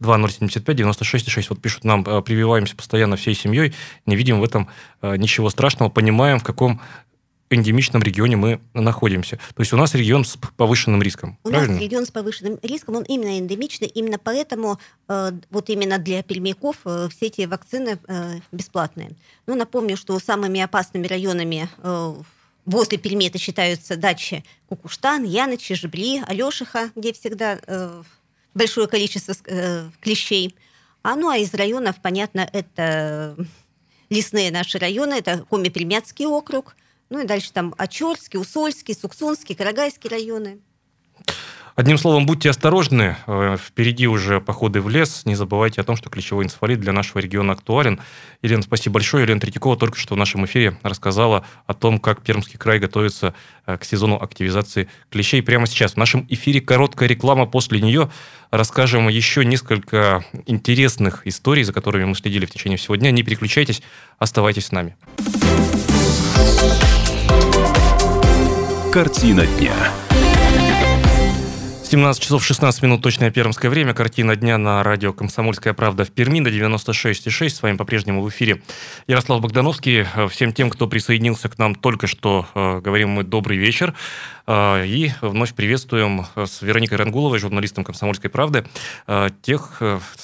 2075 0.00 0.76
96 0.76 1.30
6. 1.30 1.50
Вот 1.50 1.62
пишут 1.62 1.84
нам, 1.84 2.02
э, 2.04 2.22
прививаемся 2.22 2.74
постоянно 2.74 3.16
всей 3.16 3.34
семьей, 3.34 3.74
не 4.04 4.16
видим 4.16 4.40
в 4.40 4.44
этом 4.44 4.68
ничего 5.02 5.50
страшного, 5.50 5.90
понимаем, 5.90 6.40
в 6.40 6.44
каком 6.44 6.80
эндемичном 7.50 8.02
регионе 8.02 8.36
мы 8.36 8.60
находимся. 8.74 9.36
То 9.36 9.62
есть 9.62 9.72
у 9.72 9.76
нас 9.76 9.94
регион 9.94 10.24
с 10.24 10.36
повышенным 10.56 11.02
риском. 11.02 11.38
У 11.44 11.50
правильно? 11.50 11.74
нас 11.74 11.82
регион 11.82 12.06
с 12.06 12.10
повышенным 12.10 12.58
риском, 12.62 12.96
он 12.96 13.02
именно 13.04 13.38
эндемичный, 13.38 13.88
именно 13.88 14.18
поэтому 14.18 14.78
э, 15.08 15.32
вот 15.50 15.70
именно 15.70 15.98
для 15.98 16.22
пельмяков 16.22 16.76
э, 16.84 17.08
все 17.10 17.26
эти 17.26 17.42
вакцины 17.42 17.98
э, 18.08 18.38
бесплатные. 18.52 19.10
Ну, 19.46 19.54
напомню, 19.54 19.96
что 19.96 20.18
самыми 20.18 20.60
опасными 20.60 21.06
районами 21.06 21.68
э, 21.82 22.14
возле 22.64 22.98
Пельмета 22.98 23.38
считаются 23.38 23.96
дачи 23.96 24.44
Кукуштан, 24.68 25.24
Яночи, 25.24 25.74
Жебли, 25.74 26.22
Алешиха, 26.26 26.90
где 26.96 27.12
всегда 27.12 27.58
э, 27.66 28.02
большое 28.54 28.88
количество 28.88 29.34
э, 29.46 29.88
клещей. 30.00 30.54
А 31.02 31.14
ну 31.14 31.28
а 31.28 31.38
из 31.38 31.54
районов, 31.54 31.96
понятно, 32.02 32.48
это 32.52 33.36
лесные 34.10 34.50
наши 34.50 34.78
районы, 34.78 35.14
это 35.14 35.44
Коми-Пельмяцкий 35.48 36.26
округ, 36.26 36.76
ну 37.10 37.22
и 37.22 37.26
дальше 37.26 37.52
там 37.52 37.74
Очерский, 37.78 38.38
Усольский, 38.38 38.94
Суксунский, 38.94 39.54
Карагайский 39.54 40.10
районы. 40.10 40.60
Одним 41.76 41.98
словом, 41.98 42.24
будьте 42.24 42.48
осторожны. 42.48 43.18
Э, 43.26 43.58
впереди 43.62 44.06
уже 44.06 44.40
походы 44.40 44.80
в 44.80 44.88
лес. 44.88 45.26
Не 45.26 45.34
забывайте 45.34 45.82
о 45.82 45.84
том, 45.84 45.94
что 45.94 46.08
клещевой 46.08 46.46
энцефалит 46.46 46.80
для 46.80 46.94
нашего 46.94 47.18
региона 47.18 47.52
актуален. 47.52 48.00
Елена, 48.40 48.62
спасибо 48.62 48.94
большое. 48.94 49.24
Елена 49.24 49.40
Третьякова 49.40 49.76
только 49.76 49.98
что 49.98 50.14
в 50.14 50.16
нашем 50.16 50.46
эфире 50.46 50.78
рассказала 50.82 51.44
о 51.66 51.74
том, 51.74 51.98
как 51.98 52.22
Пермский 52.22 52.58
край 52.58 52.78
готовится 52.78 53.34
э, 53.66 53.76
к 53.76 53.84
сезону 53.84 54.16
активизации 54.16 54.88
клещей. 55.10 55.42
Прямо 55.42 55.66
сейчас 55.66 55.92
в 55.92 55.96
нашем 55.98 56.26
эфире 56.30 56.62
короткая 56.62 57.10
реклама. 57.10 57.44
После 57.44 57.82
нее 57.82 58.10
расскажем 58.50 59.08
еще 59.08 59.44
несколько 59.44 60.24
интересных 60.46 61.26
историй, 61.26 61.62
за 61.62 61.74
которыми 61.74 62.06
мы 62.06 62.14
следили 62.14 62.46
в 62.46 62.50
течение 62.50 62.78
всего 62.78 62.96
дня. 62.96 63.10
Не 63.10 63.22
переключайтесь, 63.22 63.82
оставайтесь 64.18 64.64
с 64.64 64.72
нами. 64.72 64.96
Картина 68.96 69.44
дня. 69.44 70.05
17 71.88 72.20
часов 72.20 72.44
16 72.44 72.82
минут, 72.82 73.00
точное 73.00 73.30
пермское 73.30 73.70
время. 73.70 73.94
Картина 73.94 74.34
дня 74.34 74.58
на 74.58 74.82
радио 74.82 75.12
«Комсомольская 75.12 75.72
правда» 75.72 76.04
в 76.04 76.10
Перми 76.10 76.40
на 76.40 76.48
96,6. 76.48 77.48
С 77.48 77.62
вами 77.62 77.76
по-прежнему 77.76 78.22
в 78.22 78.28
эфире 78.28 78.60
Ярослав 79.06 79.40
Богдановский. 79.40 80.04
Всем 80.28 80.52
тем, 80.52 80.68
кто 80.68 80.88
присоединился 80.88 81.48
к 81.48 81.58
нам 81.58 81.76
только 81.76 82.08
что, 82.08 82.48
э, 82.56 82.80
говорим 82.80 83.10
мы 83.10 83.22
«добрый 83.22 83.56
вечер». 83.56 83.94
Э, 84.48 84.84
и 84.84 85.12
вновь 85.20 85.54
приветствуем 85.54 86.26
с 86.34 86.60
Вероникой 86.60 86.98
Рангуловой, 86.98 87.38
журналистом 87.38 87.84
«Комсомольской 87.84 88.30
правды», 88.30 88.66
э, 89.06 89.28
тех, 89.42 89.80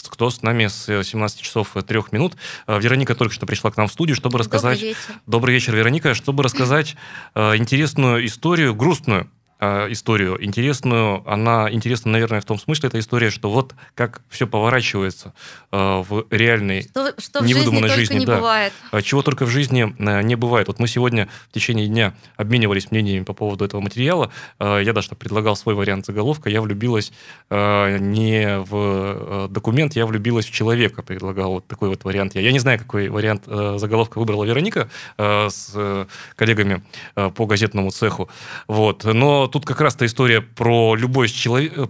кто 0.09 0.31
с 0.31 0.43
нами 0.43 0.67
с 0.67 1.05
17 1.05 1.43
часов 1.43 1.77
3 1.87 2.01
минут. 2.11 2.35
Вероника 2.67 3.15
только 3.15 3.33
что 3.33 3.47
пришла 3.47 3.71
к 3.71 3.77
нам 3.77 3.87
в 3.87 3.93
студию, 3.93 4.17
чтобы 4.17 4.41
рассказать... 4.41 4.81
Добрый 4.81 4.89
вечер. 4.89 5.15
Добрый 5.29 5.55
вечер, 5.55 5.77
Вероника. 5.77 6.15
Чтобы 6.15 6.43
рассказать 6.43 6.97
интересную 7.37 8.27
историю, 8.27 8.75
грустную 8.75 9.31
Э, 9.33 9.42
историю 9.63 10.45
интересную. 10.45 11.23
Она 11.31 11.71
интересна, 11.71 12.11
наверное, 12.11 12.41
в 12.41 12.45
том 12.45 12.59
смысле, 12.59 12.89
эта 12.89 12.99
история, 12.99 13.31
что 13.31 13.49
вот 13.49 13.75
как 13.95 14.21
все 14.29 14.47
поворачивается 14.47 15.35
э, 15.71 15.77
в 15.77 16.27
реальной, 16.31 16.83
что, 16.83 17.15
что 17.19 17.45
невыдуманной 17.45 17.89
в 17.89 17.93
жизни. 17.93 18.15
жизни. 18.15 18.19
не 18.21 18.27
да. 18.27 18.37
бывает. 18.37 18.73
А 18.91 19.03
чего 19.03 19.23
только 19.23 19.47
в 19.47 19.51
жизни 19.51 19.95
э, 19.99 20.23
не 20.23 20.35
бывает. 20.35 20.67
Вот 20.67 20.81
мы 20.81 20.89
сегодня 20.89 21.29
в 21.49 21.53
течение 21.53 21.87
дня 21.87 22.15
обменивались 22.37 22.91
мнениями 22.91 23.23
по 23.23 23.35
поводу 23.35 23.65
этого 23.65 23.81
материала. 23.81 24.33
Я 24.59 24.93
даже 24.93 25.11
предлагал 25.15 25.55
свой 25.55 25.75
вариант 25.75 26.07
заголовка. 26.07 26.51
Я 26.51 26.61
влюбилась 26.61 27.13
не 27.51 28.59
в 28.59 29.49
документ, 29.49 29.95
я 29.95 30.07
влюбилась 30.07 30.47
в 30.47 30.51
человека. 30.51 31.03
Предлагал 31.03 31.53
вот 31.53 31.67
такой 31.67 31.89
вот 31.89 32.05
вариант. 32.05 32.35
Я 32.35 32.53
не 32.53 32.59
знаю, 32.59 32.79
какой 32.79 33.09
вариант 33.09 33.45
заголовка 33.47 34.19
выбрала 34.19 34.45
Вероника 34.45 34.89
с 35.19 36.07
коллегами 36.37 36.83
по 37.15 37.47
газетному 37.47 37.91
цеху. 37.91 38.29
Вот. 38.67 39.05
Но 39.05 39.49
тут 39.53 39.65
как 39.65 39.81
раз-то 39.81 40.07
история 40.07 40.41
про 40.41 40.95
любовь, 40.97 41.33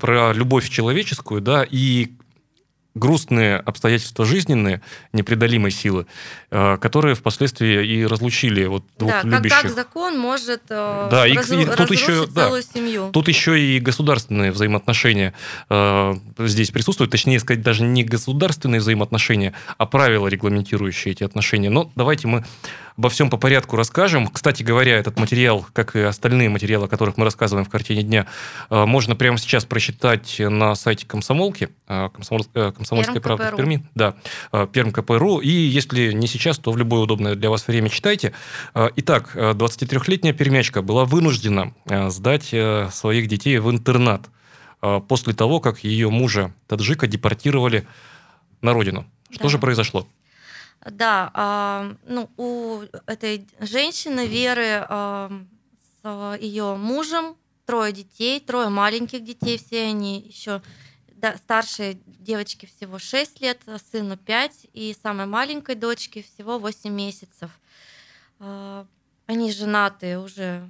про 0.01 0.33
любовь 0.33 0.69
человеческую, 0.69 1.41
да, 1.41 1.65
и 1.69 2.13
грустные 2.95 3.57
обстоятельства 3.57 4.25
жизненные, 4.25 4.83
непреодолимой 5.13 5.71
силы, 5.71 6.07
э, 6.51 6.77
которые 6.77 7.15
впоследствии 7.15 7.87
и 7.87 8.07
разлучили 8.07 8.67
вот 8.67 8.85
двух 8.99 9.13
да, 9.13 9.23
любящих. 9.23 9.51
Как, 9.51 9.63
как 9.63 9.75
закон 9.75 10.19
может 10.19 10.63
э, 10.69 11.09
да, 11.11 11.27
и, 11.27 11.35
разру- 11.35 11.63
и 11.63 11.77
тут 11.77 11.91
еще, 11.91 12.27
целую 12.27 12.63
да, 12.63 12.63
семью. 12.63 13.11
Тут 13.13 13.29
еще 13.29 13.59
и 13.59 13.81
государственные 13.81 14.53
взаимоотношения 14.53 15.33
э, 15.71 16.15
здесь 16.41 16.71
присутствуют, 16.71 17.11
точнее 17.11 17.41
сказать, 17.41 17.63
даже 17.63 17.83
не 17.83 18.05
государственные 18.05 18.81
взаимоотношения, 18.81 19.55
а 19.79 19.87
правила, 19.87 20.29
регламентирующие 20.29 21.13
эти 21.13 21.25
отношения. 21.25 21.71
Но 21.71 21.91
давайте 21.95 22.29
мы 22.29 22.45
обо 22.97 23.09
всем 23.09 23.31
по 23.31 23.37
порядку 23.37 23.77
расскажем. 23.77 24.29
Кстати 24.29 24.63
говоря, 24.63 24.97
этот 24.97 25.19
материал, 25.19 25.67
как 25.73 25.97
и 25.97 26.01
остальные 26.01 26.49
материалы, 26.49 26.87
о 26.87 26.89
которых 26.89 27.17
мы 27.17 27.25
рассказываем 27.25 27.65
в 27.65 27.71
«Картине 27.71 28.03
дня», 28.03 28.27
э, 28.71 28.85
можно 28.85 29.17
прямо 29.17 29.39
сейчас 29.39 29.65
прочитать 29.65 30.37
на 30.39 30.75
сайте 30.75 31.07
комсомолки, 31.07 31.71
э, 31.89 32.09
комсомол, 32.13 32.47
э, 32.55 32.73
комсомольской 32.73 33.21
Перм 33.21 33.37
правды 33.39 33.55
в 33.55 33.57
Перми. 33.57 33.87
Да, 33.95 34.15
Перм 34.73 34.93
КПРУ. 34.93 35.39
И 35.39 35.51
если 35.51 36.13
не 36.13 36.27
сейчас, 36.27 36.59
то 36.59 36.73
в 36.73 36.77
любое 36.77 37.03
удобное 37.03 37.35
для 37.35 37.51
вас 37.51 37.67
время 37.67 37.89
читайте. 37.89 38.33
Итак, 38.75 39.35
23-летняя 39.35 40.33
пермячка 40.33 40.83
была 40.83 41.05
вынуждена 41.05 41.73
сдать 42.09 42.55
своих 42.93 43.29
детей 43.29 43.59
в 43.59 43.71
интернат 43.71 44.29
после 45.09 45.33
того, 45.33 45.61
как 45.61 45.85
ее 45.85 46.11
мужа 46.11 46.53
таджика 46.67 47.07
депортировали 47.07 47.87
на 48.61 48.73
родину. 48.73 49.07
Что 49.31 49.45
да. 49.45 49.49
же 49.51 49.59
произошло? 49.59 50.07
Да, 50.85 51.31
э, 51.35 51.95
ну, 52.07 52.31
у 52.37 52.83
этой 53.07 53.47
женщины 53.61 54.27
Веры 54.27 54.85
э, 54.89 55.31
с 56.03 56.39
ее 56.41 56.77
мужем 56.77 57.37
трое 57.67 57.93
детей, 57.93 58.41
трое 58.41 58.69
маленьких 58.69 59.23
детей, 59.23 59.59
все 59.59 59.85
они 59.85 60.21
еще 60.21 60.61
да, 61.15 61.37
старшей 61.37 62.03
девочке 62.07 62.67
всего 62.67 62.99
6 62.99 63.41
лет, 63.41 63.61
сыну 63.93 64.17
5, 64.17 64.67
и 64.73 64.97
самой 65.01 65.27
маленькой 65.27 65.77
дочке 65.77 66.23
всего 66.23 66.59
8 66.59 66.93
месяцев. 66.93 67.51
Э, 68.41 68.85
они 69.27 69.53
женаты 69.53 70.19
уже 70.19 70.69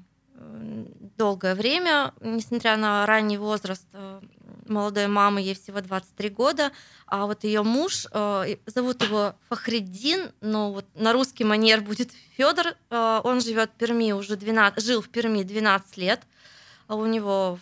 долгое 1.16 1.54
время, 1.54 2.14
несмотря 2.20 2.76
на 2.76 3.06
ранний 3.06 3.38
возраст 3.38 3.86
молодой 4.66 5.06
мамы, 5.06 5.40
ей 5.40 5.54
всего 5.54 5.80
23 5.80 6.28
года, 6.30 6.72
а 7.06 7.26
вот 7.26 7.44
ее 7.44 7.62
муж, 7.62 8.06
э, 8.12 8.56
зовут 8.66 9.02
его 9.02 9.34
Фахриддин, 9.48 10.32
но 10.40 10.72
вот 10.72 10.86
на 10.94 11.12
русский 11.12 11.44
манер 11.44 11.80
будет 11.80 12.10
Федор, 12.36 12.68
э, 12.68 13.20
он 13.24 13.40
живет 13.40 13.70
в 13.70 13.74
Перми 13.74 14.12
уже 14.12 14.36
12, 14.36 14.82
жил 14.84 15.02
в 15.02 15.08
Перми 15.08 15.42
12 15.42 15.96
лет, 15.96 16.20
а 16.86 16.94
у 16.94 17.06
него 17.06 17.58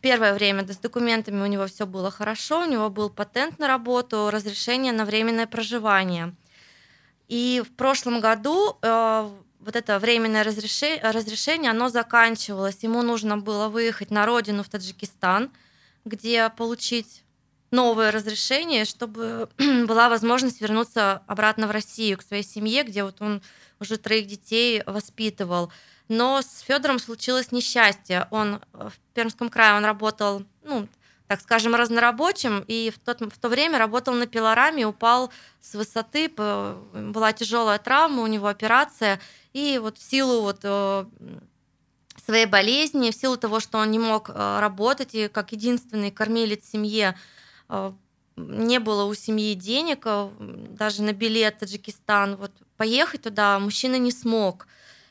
первое 0.00 0.34
время 0.34 0.66
с 0.66 0.76
документами 0.76 1.42
у 1.42 1.46
него 1.46 1.66
все 1.66 1.86
было 1.86 2.10
хорошо, 2.10 2.62
у 2.62 2.66
него 2.66 2.90
был 2.90 3.10
патент 3.10 3.58
на 3.58 3.66
работу, 3.66 4.30
разрешение 4.30 4.92
на 4.92 5.04
временное 5.04 5.46
проживание. 5.46 6.34
И 7.26 7.62
в 7.66 7.74
прошлом 7.74 8.20
году 8.20 8.78
э, 8.80 9.30
вот 9.60 9.76
это 9.76 9.98
временное 9.98 10.44
разрешение, 10.44 11.00
разрешение, 11.10 11.70
оно 11.70 11.88
заканчивалось. 11.88 12.78
Ему 12.82 13.02
нужно 13.02 13.38
было 13.38 13.68
выехать 13.68 14.10
на 14.10 14.26
родину 14.26 14.62
в 14.62 14.68
Таджикистан– 14.68 15.50
где 16.08 16.48
получить 16.50 17.22
новое 17.70 18.10
разрешение, 18.10 18.84
чтобы 18.84 19.48
была 19.58 20.08
возможность 20.08 20.60
вернуться 20.60 21.22
обратно 21.26 21.66
в 21.68 21.70
Россию 21.70 22.18
к 22.18 22.22
своей 22.22 22.42
семье, 22.42 22.82
где 22.82 23.04
вот 23.04 23.20
он 23.20 23.42
уже 23.78 23.98
троих 23.98 24.26
детей 24.26 24.82
воспитывал. 24.86 25.70
Но 26.08 26.40
с 26.40 26.60
Федором 26.60 26.98
случилось 26.98 27.52
несчастье. 27.52 28.26
Он 28.30 28.60
в 28.72 28.92
Пермском 29.12 29.50
крае 29.50 29.76
он 29.76 29.84
работал, 29.84 30.42
ну, 30.62 30.88
так 31.28 31.42
скажем, 31.42 31.74
разнорабочим, 31.74 32.64
и 32.66 32.90
в, 32.90 32.98
тот, 32.98 33.20
в 33.20 33.38
то 33.38 33.48
время 33.50 33.78
работал 33.78 34.14
на 34.14 34.26
пилораме, 34.26 34.86
упал 34.86 35.30
с 35.60 35.74
высоты, 35.74 36.30
была 36.30 37.32
тяжелая 37.34 37.78
травма, 37.78 38.22
у 38.22 38.26
него 38.26 38.46
операция, 38.46 39.20
и 39.52 39.78
вот 39.80 39.98
в 39.98 40.02
силу 40.02 40.40
вот 40.40 40.60
э, 40.62 41.04
своей 42.24 42.46
болезни, 42.46 43.10
в 43.10 43.14
силу 43.14 43.36
того, 43.36 43.60
что 43.60 43.78
он 43.78 43.90
не 43.90 43.98
мог 43.98 44.30
э, 44.30 44.58
работать 44.60 45.14
и 45.14 45.28
как 45.28 45.52
единственный 45.52 46.10
кормилец 46.10 46.64
в 46.64 46.70
семье 46.70 47.14
э, 47.68 47.92
не 48.36 48.78
было 48.78 49.04
у 49.04 49.14
семьи 49.14 49.54
денег 49.54 50.06
даже 50.38 51.02
на 51.02 51.12
билет 51.12 51.56
в 51.56 51.58
Таджикистан. 51.58 52.36
Вот 52.36 52.52
поехать 52.76 53.22
туда 53.22 53.58
мужчина 53.58 53.98
не 53.98 54.12
смог. 54.12 54.68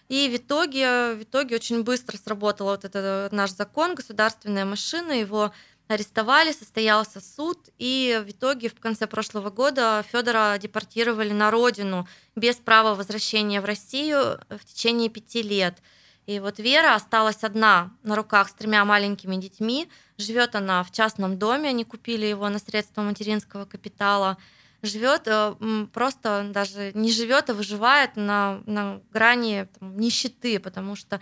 И 0.07 0.29
в 0.29 0.37
итоге, 0.37 1.15
в 1.15 1.23
итоге 1.23 1.55
очень 1.55 1.83
быстро 1.83 2.17
сработал 2.17 2.67
вот 2.67 2.85
этот 2.85 3.33
наш 3.33 3.51
закон, 3.51 3.95
государственная 3.95 4.63
машина, 4.63 5.11
его 5.11 5.51
арестовали, 5.87 6.51
состоялся 6.51 7.21
суд, 7.21 7.69
и 7.77 8.21
в 8.25 8.31
итоге 8.31 8.69
в 8.69 8.79
конце 8.79 9.07
прошлого 9.07 9.49
года 9.49 10.03
Федора 10.11 10.57
депортировали 10.57 11.31
на 11.31 11.51
родину 11.51 12.07
без 12.35 12.55
права 12.55 12.95
возвращения 12.95 13.61
в 13.61 13.65
Россию 13.65 14.39
в 14.49 14.65
течение 14.65 15.09
пяти 15.09 15.41
лет. 15.41 15.77
И 16.25 16.39
вот 16.39 16.59
Вера 16.59 16.93
осталась 16.93 17.43
одна 17.43 17.91
на 18.03 18.15
руках 18.15 18.49
с 18.49 18.53
тремя 18.53 18.83
маленькими 18.83 19.37
детьми. 19.37 19.89
Живет 20.17 20.55
она 20.55 20.83
в 20.83 20.91
частном 20.91 21.39
доме, 21.39 21.69
они 21.69 21.85
купили 21.85 22.25
его 22.25 22.49
на 22.49 22.59
средства 22.59 23.01
материнского 23.01 23.63
капитала. 23.63 24.37
Живет 24.83 25.23
э, 25.25 25.55
просто 25.93 26.49
даже 26.51 26.91
не 26.93 27.11
живет, 27.11 27.49
а 27.49 27.53
выживает 27.53 28.17
на, 28.17 28.61
на 28.65 29.01
грани 29.11 29.69
там, 29.79 29.97
нищеты, 29.97 30.59
потому 30.59 30.97
что, 30.97 31.21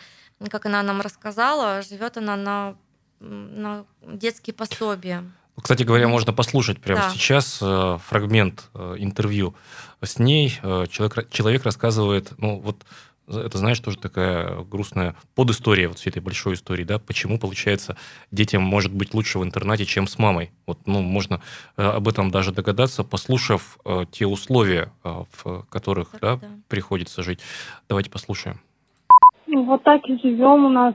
как 0.49 0.65
она 0.65 0.81
нам 0.81 1.01
рассказала, 1.01 1.83
живет 1.83 2.17
она 2.17 2.35
на 2.35 2.77
на 3.25 3.85
детские 4.01 4.53
пособия. 4.53 5.23
Кстати 5.61 5.83
говоря, 5.83 6.07
можно 6.07 6.33
послушать 6.33 6.79
прямо 6.79 7.01
да. 7.01 7.09
сейчас 7.11 7.59
э, 7.61 7.97
фрагмент 8.05 8.69
э, 8.73 8.95
интервью 8.99 9.55
с 10.01 10.19
ней. 10.19 10.59
Э, 10.61 10.85
человек, 10.89 11.29
человек 11.31 11.63
рассказывает, 11.63 12.33
ну 12.37 12.59
вот 12.59 12.85
это, 13.27 13.57
знаешь, 13.57 13.79
тоже 13.79 13.97
такая 13.97 14.63
грустная 14.63 15.15
подистория 15.33 15.87
вот 15.87 15.97
всей 15.97 16.11
этой 16.11 16.21
большой 16.21 16.53
истории, 16.53 16.83
да, 16.83 16.99
почему, 16.99 17.39
получается, 17.39 17.97
детям 18.31 18.61
может 18.61 18.93
быть 18.93 19.13
лучше 19.13 19.39
в 19.39 19.43
интернате, 19.43 19.85
чем 19.85 20.07
с 20.07 20.19
мамой. 20.19 20.51
Вот, 20.67 20.79
ну, 20.85 21.01
можно 21.01 21.41
об 21.75 22.07
этом 22.07 22.29
даже 22.29 22.51
догадаться, 22.51 23.03
послушав 23.03 23.79
э, 23.85 24.05
те 24.11 24.27
условия, 24.27 24.91
э, 25.03 25.23
в 25.31 25.65
которых, 25.69 26.11
так, 26.11 26.21
да, 26.21 26.35
да, 26.37 26.47
приходится 26.67 27.23
жить. 27.23 27.39
Давайте 27.89 28.11
послушаем. 28.11 28.59
Ну, 29.47 29.63
вот 29.65 29.83
так 29.83 30.03
и 30.05 30.19
живем 30.21 30.65
у 30.65 30.69
нас 30.69 30.93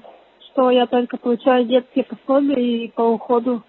что 0.52 0.71
я 0.71 0.87
только 0.87 1.16
получаю 1.16 1.64
детские 1.66 2.04
пособия 2.04 2.85
и 2.85 2.88
по 2.88 3.02
уходу 3.02 3.62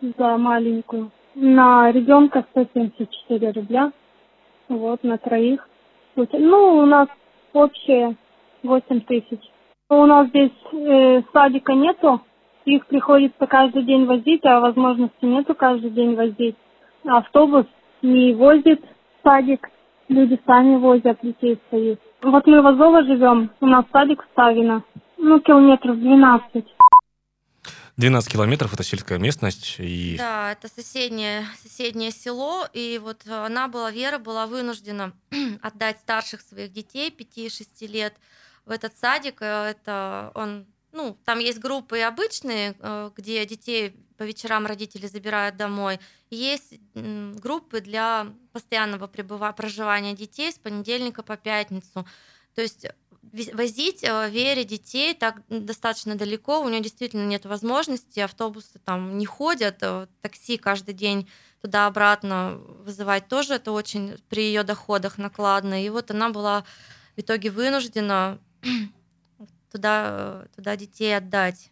за 0.00 0.36
маленькую. 0.36 1.10
На 1.34 1.90
ребенка 1.92 2.44
174 2.50 3.50
рубля. 3.52 3.92
Вот, 4.68 5.02
на 5.02 5.18
троих. 5.18 5.68
Ну, 6.16 6.82
у 6.82 6.86
нас 6.86 7.08
общее 7.52 8.16
8 8.62 9.00
тысяч. 9.02 9.40
У 9.90 10.04
нас 10.04 10.28
здесь 10.28 10.52
э, 10.72 11.22
садика 11.32 11.72
нету, 11.72 12.20
их 12.66 12.86
приходится 12.86 13.46
каждый 13.46 13.84
день 13.84 14.04
возить, 14.04 14.44
а 14.44 14.60
возможности 14.60 15.24
нету 15.24 15.54
каждый 15.54 15.90
день 15.90 16.14
возить. 16.14 16.56
Автобус 17.06 17.64
не 18.02 18.34
возит 18.34 18.84
садик, 19.22 19.70
люди 20.08 20.38
сами 20.44 20.76
возят 20.76 21.18
детей 21.22 21.58
своих. 21.68 21.96
Вот 22.20 22.46
мы 22.46 22.60
в 22.60 22.66
Азово 22.66 23.04
живем, 23.04 23.50
у 23.60 23.66
нас 23.66 23.86
садик 23.90 24.22
в 24.22 24.26
Ставино. 24.32 24.82
Ну, 25.28 25.40
километров 25.40 25.98
12. 25.98 26.64
12 27.98 28.32
километров 28.32 28.72
это 28.72 28.82
сельская 28.82 29.18
местность 29.18 29.76
и 29.78 30.14
да 30.16 30.52
это 30.52 30.68
соседнее 30.68 31.44
соседнее 31.60 32.12
село 32.12 32.64
и 32.72 32.98
вот 33.02 33.26
она 33.26 33.68
была 33.68 33.90
Вера 33.90 34.18
была 34.18 34.46
вынуждена 34.46 35.12
отдать 35.62 35.98
старших 35.98 36.40
своих 36.40 36.72
детей 36.72 37.10
5-6 37.10 37.86
лет 37.88 38.14
в 38.64 38.70
этот 38.70 38.96
садик. 38.96 39.42
Это 39.42 40.32
он 40.34 40.64
ну 40.92 41.18
там 41.26 41.40
есть 41.40 41.58
группы 41.58 42.00
обычные 42.00 42.74
э, 42.78 43.10
где 43.14 43.44
детей 43.44 43.94
по 44.16 44.22
вечерам 44.22 44.64
родители 44.64 45.06
забирают 45.06 45.56
домой. 45.56 46.00
Есть 46.30 46.74
группы 46.94 47.82
для 47.82 48.28
постоянного 48.52 49.08
пребывания 49.08 49.52
проживания 49.52 50.14
детей 50.14 50.50
с 50.52 50.58
понедельника 50.58 51.22
по 51.22 51.36
пятницу. 51.36 52.06
То 52.54 52.62
есть 52.62 52.86
возить 53.52 54.02
э, 54.02 54.30
Вере 54.30 54.64
детей 54.64 55.14
так 55.14 55.42
достаточно 55.48 56.16
далеко, 56.16 56.60
у 56.60 56.68
нее 56.68 56.80
действительно 56.80 57.26
нет 57.26 57.44
возможности, 57.46 58.20
автобусы 58.20 58.78
там 58.84 59.18
не 59.18 59.26
ходят, 59.26 59.78
э, 59.82 60.06
такси 60.22 60.56
каждый 60.56 60.94
день 60.94 61.28
туда-обратно 61.60 62.58
вызывать 62.84 63.28
тоже 63.28 63.54
это 63.54 63.72
очень 63.72 64.16
при 64.28 64.42
ее 64.42 64.62
доходах 64.62 65.18
накладно. 65.18 65.84
И 65.84 65.88
вот 65.88 66.10
она 66.10 66.30
была 66.30 66.64
в 67.16 67.20
итоге 67.20 67.50
вынуждена 67.50 68.38
туда, 69.72 70.46
туда 70.54 70.76
детей 70.76 71.16
отдать. 71.16 71.70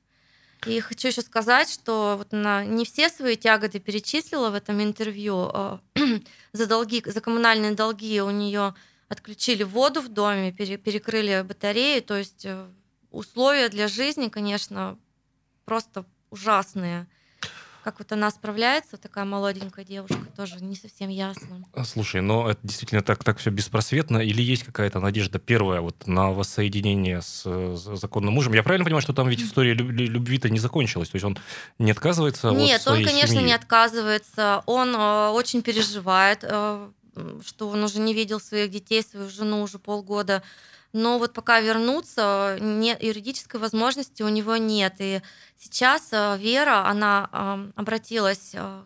И 0.66 0.80
хочу 0.80 1.08
еще 1.08 1.22
сказать, 1.22 1.70
что 1.70 2.16
вот 2.18 2.32
она 2.32 2.64
не 2.64 2.84
все 2.84 3.08
свои 3.08 3.36
тяготы 3.36 3.78
перечислила 3.78 4.50
в 4.50 4.54
этом 4.54 4.82
интервью. 4.82 5.50
Э, 5.52 5.78
за 6.52 6.66
долги, 6.66 7.02
за 7.06 7.20
коммунальные 7.20 7.72
долги 7.72 8.20
у 8.20 8.30
нее 8.30 8.74
отключили 9.08 9.62
воду 9.62 10.00
в 10.00 10.08
доме, 10.08 10.52
перекрыли 10.52 11.42
батареи, 11.42 12.00
то 12.00 12.16
есть 12.16 12.44
э, 12.44 12.66
условия 13.10 13.68
для 13.68 13.88
жизни, 13.88 14.28
конечно, 14.28 14.98
просто 15.64 16.04
ужасные. 16.30 17.06
Как 17.84 18.00
вот 18.00 18.10
она 18.10 18.32
справляется, 18.32 18.96
такая 18.96 19.24
молоденькая 19.24 19.84
девушка, 19.84 20.18
тоже 20.36 20.56
не 20.56 20.74
совсем 20.74 21.08
ясно. 21.08 21.64
А, 21.72 21.84
слушай, 21.84 22.20
но 22.20 22.50
это 22.50 22.58
действительно 22.64 23.00
так, 23.00 23.22
так 23.22 23.38
все 23.38 23.50
беспросветно, 23.50 24.18
или 24.18 24.42
есть 24.42 24.64
какая-то 24.64 24.98
надежда 24.98 25.38
первая 25.38 25.80
вот 25.80 26.04
на 26.08 26.32
воссоединение 26.32 27.22
с, 27.22 27.44
с 27.44 27.96
законным 27.96 28.34
мужем? 28.34 28.54
Я 28.54 28.64
правильно 28.64 28.84
понимаю, 28.84 29.02
что 29.02 29.12
там 29.12 29.28
ведь 29.28 29.40
история 29.40 29.72
любви-то 29.72 30.50
не 30.50 30.58
закончилась, 30.58 31.10
то 31.10 31.14
есть 31.14 31.24
он 31.24 31.38
не 31.78 31.92
отказывается 31.92 32.50
Нет, 32.50 32.80
от 32.80 32.88
он, 32.88 33.04
конечно, 33.04 33.36
семьи. 33.36 33.46
не 33.46 33.52
отказывается, 33.52 34.64
он 34.66 34.92
э, 34.92 35.28
очень 35.28 35.62
переживает, 35.62 36.40
э, 36.42 36.90
что 37.44 37.68
он 37.68 37.82
уже 37.84 37.98
не 37.98 38.14
видел 38.14 38.40
своих 38.40 38.70
детей, 38.70 39.02
свою 39.02 39.28
жену 39.28 39.62
уже 39.62 39.78
полгода. 39.78 40.42
Но 40.92 41.18
вот 41.18 41.32
пока 41.32 41.60
вернуться, 41.60 42.56
нет, 42.60 43.02
юридической 43.02 43.60
возможности 43.60 44.22
у 44.22 44.28
него 44.28 44.56
нет. 44.56 44.94
И 44.98 45.20
сейчас 45.58 46.08
э, 46.12 46.38
Вера, 46.38 46.86
она 46.86 47.70
обратилась 47.74 48.52
э, 48.54 48.82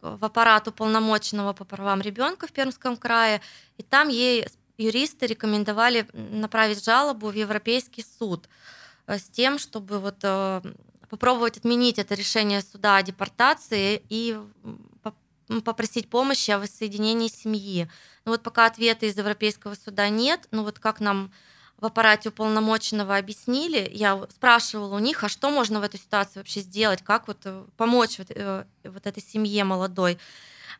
в 0.00 0.24
аппарат 0.24 0.68
уполномоченного 0.68 1.52
по 1.52 1.64
правам 1.64 2.00
ребенка 2.00 2.46
в 2.46 2.52
Пермском 2.52 2.96
крае, 2.96 3.42
и 3.76 3.82
там 3.82 4.08
ей 4.08 4.46
юристы 4.78 5.26
рекомендовали 5.26 6.06
направить 6.14 6.82
жалобу 6.82 7.28
в 7.28 7.34
Европейский 7.34 8.04
суд 8.18 8.48
э, 9.06 9.18
с 9.18 9.24
тем, 9.24 9.58
чтобы 9.58 9.98
вот 9.98 10.24
попробовать 11.10 11.58
отменить 11.58 11.98
это 11.98 12.14
решение 12.14 12.62
суда 12.62 12.96
о 12.96 13.02
депортации 13.02 14.02
и 14.08 14.38
попросить 15.60 16.08
помощи 16.08 16.50
о 16.50 16.58
воссоединении 16.58 17.28
семьи. 17.28 17.88
Но 18.24 18.32
вот 18.32 18.42
пока 18.42 18.66
ответа 18.66 19.06
из 19.06 19.16
Европейского 19.16 19.74
суда 19.74 20.08
нет, 20.08 20.46
ну 20.50 20.62
вот 20.64 20.78
как 20.78 21.00
нам 21.00 21.32
в 21.82 21.86
аппарате 21.86 22.28
уполномоченного 22.28 23.16
объяснили, 23.16 23.90
я 23.92 24.20
спрашивала 24.30 24.94
у 24.94 25.00
них, 25.00 25.24
а 25.24 25.28
что 25.28 25.50
можно 25.50 25.80
в 25.80 25.82
этой 25.82 25.98
ситуации 25.98 26.38
вообще 26.38 26.60
сделать, 26.60 27.02
как 27.02 27.26
вот 27.26 27.38
э, 27.44 27.64
помочь 27.76 28.18
вот, 28.18 28.28
э, 28.30 28.64
вот 28.84 29.06
этой 29.06 29.20
семье 29.20 29.64
молодой. 29.64 30.18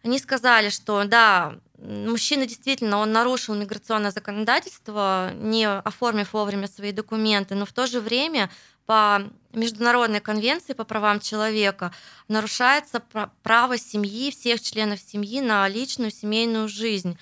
Они 0.05 0.21
сказали, 0.21 0.69
что 0.69 1.03
да, 1.05 1.57
мужчина 1.79 2.47
действительно, 2.47 2.99
он 2.99 3.11
нарушил 3.11 3.55
миграционное 3.55 4.13
законодательство, 4.13 5.33
не 5.35 5.69
оформив 5.69 6.33
вовремя 6.33 6.69
свои 6.69 6.93
документы, 6.93 7.57
но 7.57 7.67
в 7.67 7.73
то 7.73 7.89
же 7.89 8.01
время 8.01 8.49
по 8.87 9.23
Международной 9.53 10.21
конвенции 10.21 10.73
по 10.73 10.85
правам 10.85 11.21
человека 11.21 11.93
нарушается 12.29 13.03
право 13.43 13.79
семьи, 13.79 14.31
всех 14.31 14.61
членов 14.61 15.01
семьи 15.01 15.41
на 15.41 15.69
личную 15.69 16.11
семейную 16.11 16.69
жизнь. 16.69 17.19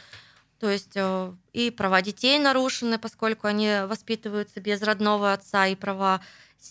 То 0.61 0.69
есть 0.69 0.93
э, 0.95 1.33
и 1.55 1.71
права 1.71 2.03
детей 2.03 2.39
нарушены, 2.39 2.99
поскольку 2.99 3.47
они 3.47 3.87
воспитываются 3.87 4.61
без 4.61 4.83
родного 4.83 5.33
отца, 5.33 5.67
и 5.67 5.75
права 5.75 6.21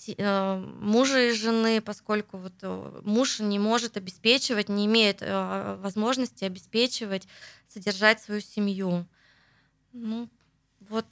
э, 0.08 0.64
мужа 0.80 1.30
и 1.30 1.32
жены, 1.32 1.82
поскольку 1.82 2.38
вот 2.38 2.54
э, 2.62 3.02
муж 3.04 3.40
не 3.40 3.58
может 3.58 3.98
обеспечивать, 3.98 4.70
не 4.70 4.86
имеет 4.86 5.22
возможности 5.22 6.46
обеспечивать, 6.46 7.28
содержать 7.68 8.22
свою 8.22 8.42
семью. 8.42 9.08
Ну, 9.92 10.30
вот 10.82 11.08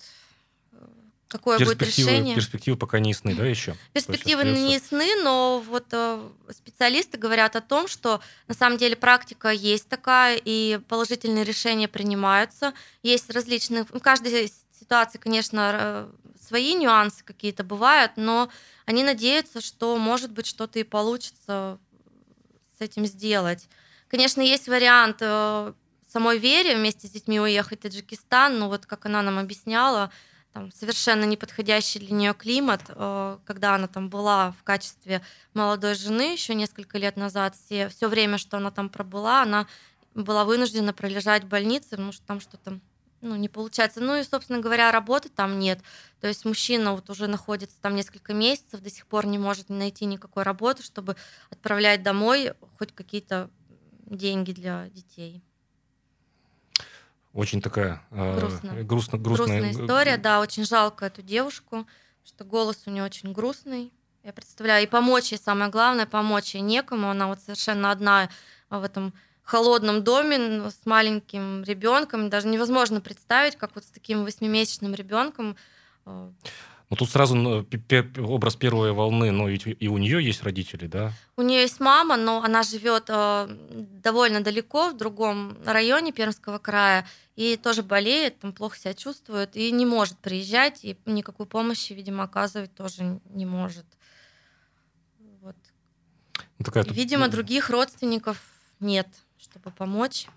какое 1.28 1.60
будет 1.60 1.82
решение. 1.82 2.36
Перспективы 2.36 2.78
пока 2.78 3.00
не 3.00 3.10
ясны, 3.10 3.36
да, 3.36 3.46
еще? 3.46 3.76
Перспективы 3.94 4.44
не 4.44 4.74
ясны, 4.74 5.22
но 5.24 5.63
вот 5.68 5.86
э, 5.92 6.30
специалисты 6.52 7.18
говорят 7.18 7.56
о 7.56 7.62
том, 7.62 7.88
что 7.88 8.22
на 8.48 8.54
самом 8.54 8.78
деле 8.78 8.96
практика 8.96 9.50
есть 9.50 9.88
такая, 9.88 10.40
и 10.44 10.80
положительные 10.88 11.44
решения 11.44 11.88
принимаются. 11.88 12.74
Есть 13.04 13.30
различные... 13.30 13.84
В 13.84 14.00
каждой 14.00 14.52
ситуации, 14.80 15.18
конечно, 15.18 16.10
свои 16.48 16.74
нюансы 16.74 17.24
какие-то 17.24 17.63
бывают, 17.63 18.13
но 18.16 18.50
они 18.86 19.04
надеются, 19.04 19.62
что, 19.62 19.98
может 19.98 20.32
быть, 20.32 20.46
что-то 20.46 20.80
и 20.80 20.84
получится 20.84 21.78
с 22.78 22.82
этим 22.82 23.06
сделать. 23.06 23.68
Конечно, 24.08 24.42
есть 24.42 24.68
вариант 24.68 25.18
э, 25.20 25.74
самой 26.08 26.38
Вере 26.38 26.76
вместе 26.76 27.08
с 27.08 27.12
детьми 27.12 27.40
уехать 27.40 27.80
в 27.80 27.82
Таджикистан, 27.84 28.58
но 28.58 28.70
вот 28.70 28.86
как 28.86 29.06
она 29.06 29.22
нам 29.22 29.38
объясняла, 29.40 30.12
там, 30.58 30.72
совершенно 30.72 31.24
неподходящий 31.26 32.00
для 32.00 32.15
нее 32.15 32.34
климат, 32.34 32.82
э, 32.89 33.38
когда 33.46 33.76
она 33.76 33.88
там 33.88 34.10
была 34.10 34.54
в 34.54 34.63
качестве 34.63 35.22
молодой 35.54 35.93
жены 35.93 36.34
еще 36.34 36.56
несколько 36.56 36.98
лет 36.98 37.15
назад, 37.15 37.56
все, 37.56 37.89
все 37.89 38.08
время, 38.08 38.39
что 38.39 38.58
она 38.58 38.72
там 38.72 38.89
пробыла, 38.89 39.43
она 39.43 39.67
была 40.15 40.46
вынуждена 40.46 40.93
пролежать 40.93 41.43
в 41.43 41.48
больнице, 41.48 41.91
потому 41.91 42.12
что 42.12 42.26
там 42.26 42.39
что-то 42.39 42.80
ну, 43.22 43.36
не 43.36 43.50
получается. 43.50 44.00
Ну 44.02 44.15
и, 44.15 44.24
собственно 44.24 44.60
говоря, 44.60 44.91
работы 44.91 45.30
там 45.30 45.60
нет. 45.60 45.80
То 46.22 46.28
есть 46.28 46.43
мужчина 46.43 46.93
вот 46.93 47.08
уже 47.12 47.28
находится 47.28 47.80
там 47.80 47.93
несколько 47.93 48.34
месяцев, 48.34 48.82
до 48.82 48.89
сих 48.89 49.06
пор 49.06 49.28
не 49.28 49.38
может 49.38 49.70
найти 49.70 50.06
никакой 50.06 50.41
работы, 50.41 50.82
чтобы 50.82 51.15
отправлять 51.52 52.02
домой 52.02 52.54
хоть 52.80 52.93
какие-то 52.96 53.52
деньги 54.08 54.54
для 54.54 54.89
детей. 54.89 55.43
Очень 57.38 57.62
такая 57.62 58.02
э, 58.10 58.39
грустная. 58.39 58.84
Грустно, 58.84 59.17
грустная. 59.19 59.62
грустная 59.62 59.71
история, 59.71 60.17
да, 60.17 60.39
очень 60.39 60.65
жалко 60.65 61.06
эту 61.06 61.21
девушку, 61.21 61.86
что 62.26 62.43
голос 62.43 62.82
у 62.88 62.89
нее 62.89 63.04
очень 63.04 63.32
грустный. 63.32 63.93
Я 64.23 64.34
представляю, 64.34 64.84
и 64.84 64.89
помочь 64.89 65.32
ей, 65.32 65.38
самое 65.38 65.69
главное, 65.69 66.08
помочь 66.08 66.56
ей 66.56 66.62
некому. 66.62 67.12
Она 67.12 67.28
вот 67.28 67.39
совершенно 67.39 67.91
одна 67.91 68.30
в 68.71 68.84
этом 68.84 69.13
холодном 69.43 70.04
доме 70.04 70.67
с 70.71 70.84
маленьким 70.86 71.62
ребенком. 71.62 72.32
Даже 72.32 72.47
невозможно 72.47 73.02
представить, 73.02 73.56
как 73.56 73.76
вот 73.76 73.84
с 73.84 73.91
таким 73.91 74.26
восьмимесячным 74.26 74.95
ребенком 74.95 75.58
ну, 76.89 76.95
тут 76.95 77.10
сразу 77.10 77.36
ну, 77.36 77.65
образ 78.19 78.56
первой 78.56 78.93
волны, 78.93 79.32
но 79.32 79.50
ведь 79.50 79.63
и 79.67 79.88
у 79.89 79.97
нее 79.97 80.23
есть 80.23 80.43
родители, 80.43 80.88
да? 80.88 81.12
У 81.36 81.41
нее 81.41 81.62
есть 81.62 81.82
мама, 81.82 82.15
но 82.15 82.41
она 82.41 82.63
живет 82.63 83.06
э, 83.10 83.47
довольно 84.02 84.41
далеко, 84.41 84.89
в 84.89 84.97
другом 84.97 85.58
районе 85.65 86.13
Пермского 86.13 86.60
края, 86.60 87.06
и 87.36 87.58
тоже 87.58 87.84
болеет, 87.84 88.39
там 88.39 88.54
плохо 88.54 88.78
себя 88.78 88.93
чувствует, 88.93 89.58
и 89.58 89.69
не 89.71 89.86
может 89.86 90.17
приезжать, 90.19 90.86
и 90.86 90.97
никакой 91.06 91.45
помощи, 91.45 91.91
видимо, 91.91 92.23
оказывать 92.23 92.73
тоже 92.73 93.19
не 93.26 93.45
может. 93.45 93.86
Вот. 95.41 95.58
Ну, 96.58 96.65
такая 96.65 96.86
и, 96.86 96.93
видимо, 96.93 97.28
других 97.28 97.69
родственников 97.69 98.41
нет, 98.80 99.08
чтобы 99.38 99.71
помочь 99.71 100.28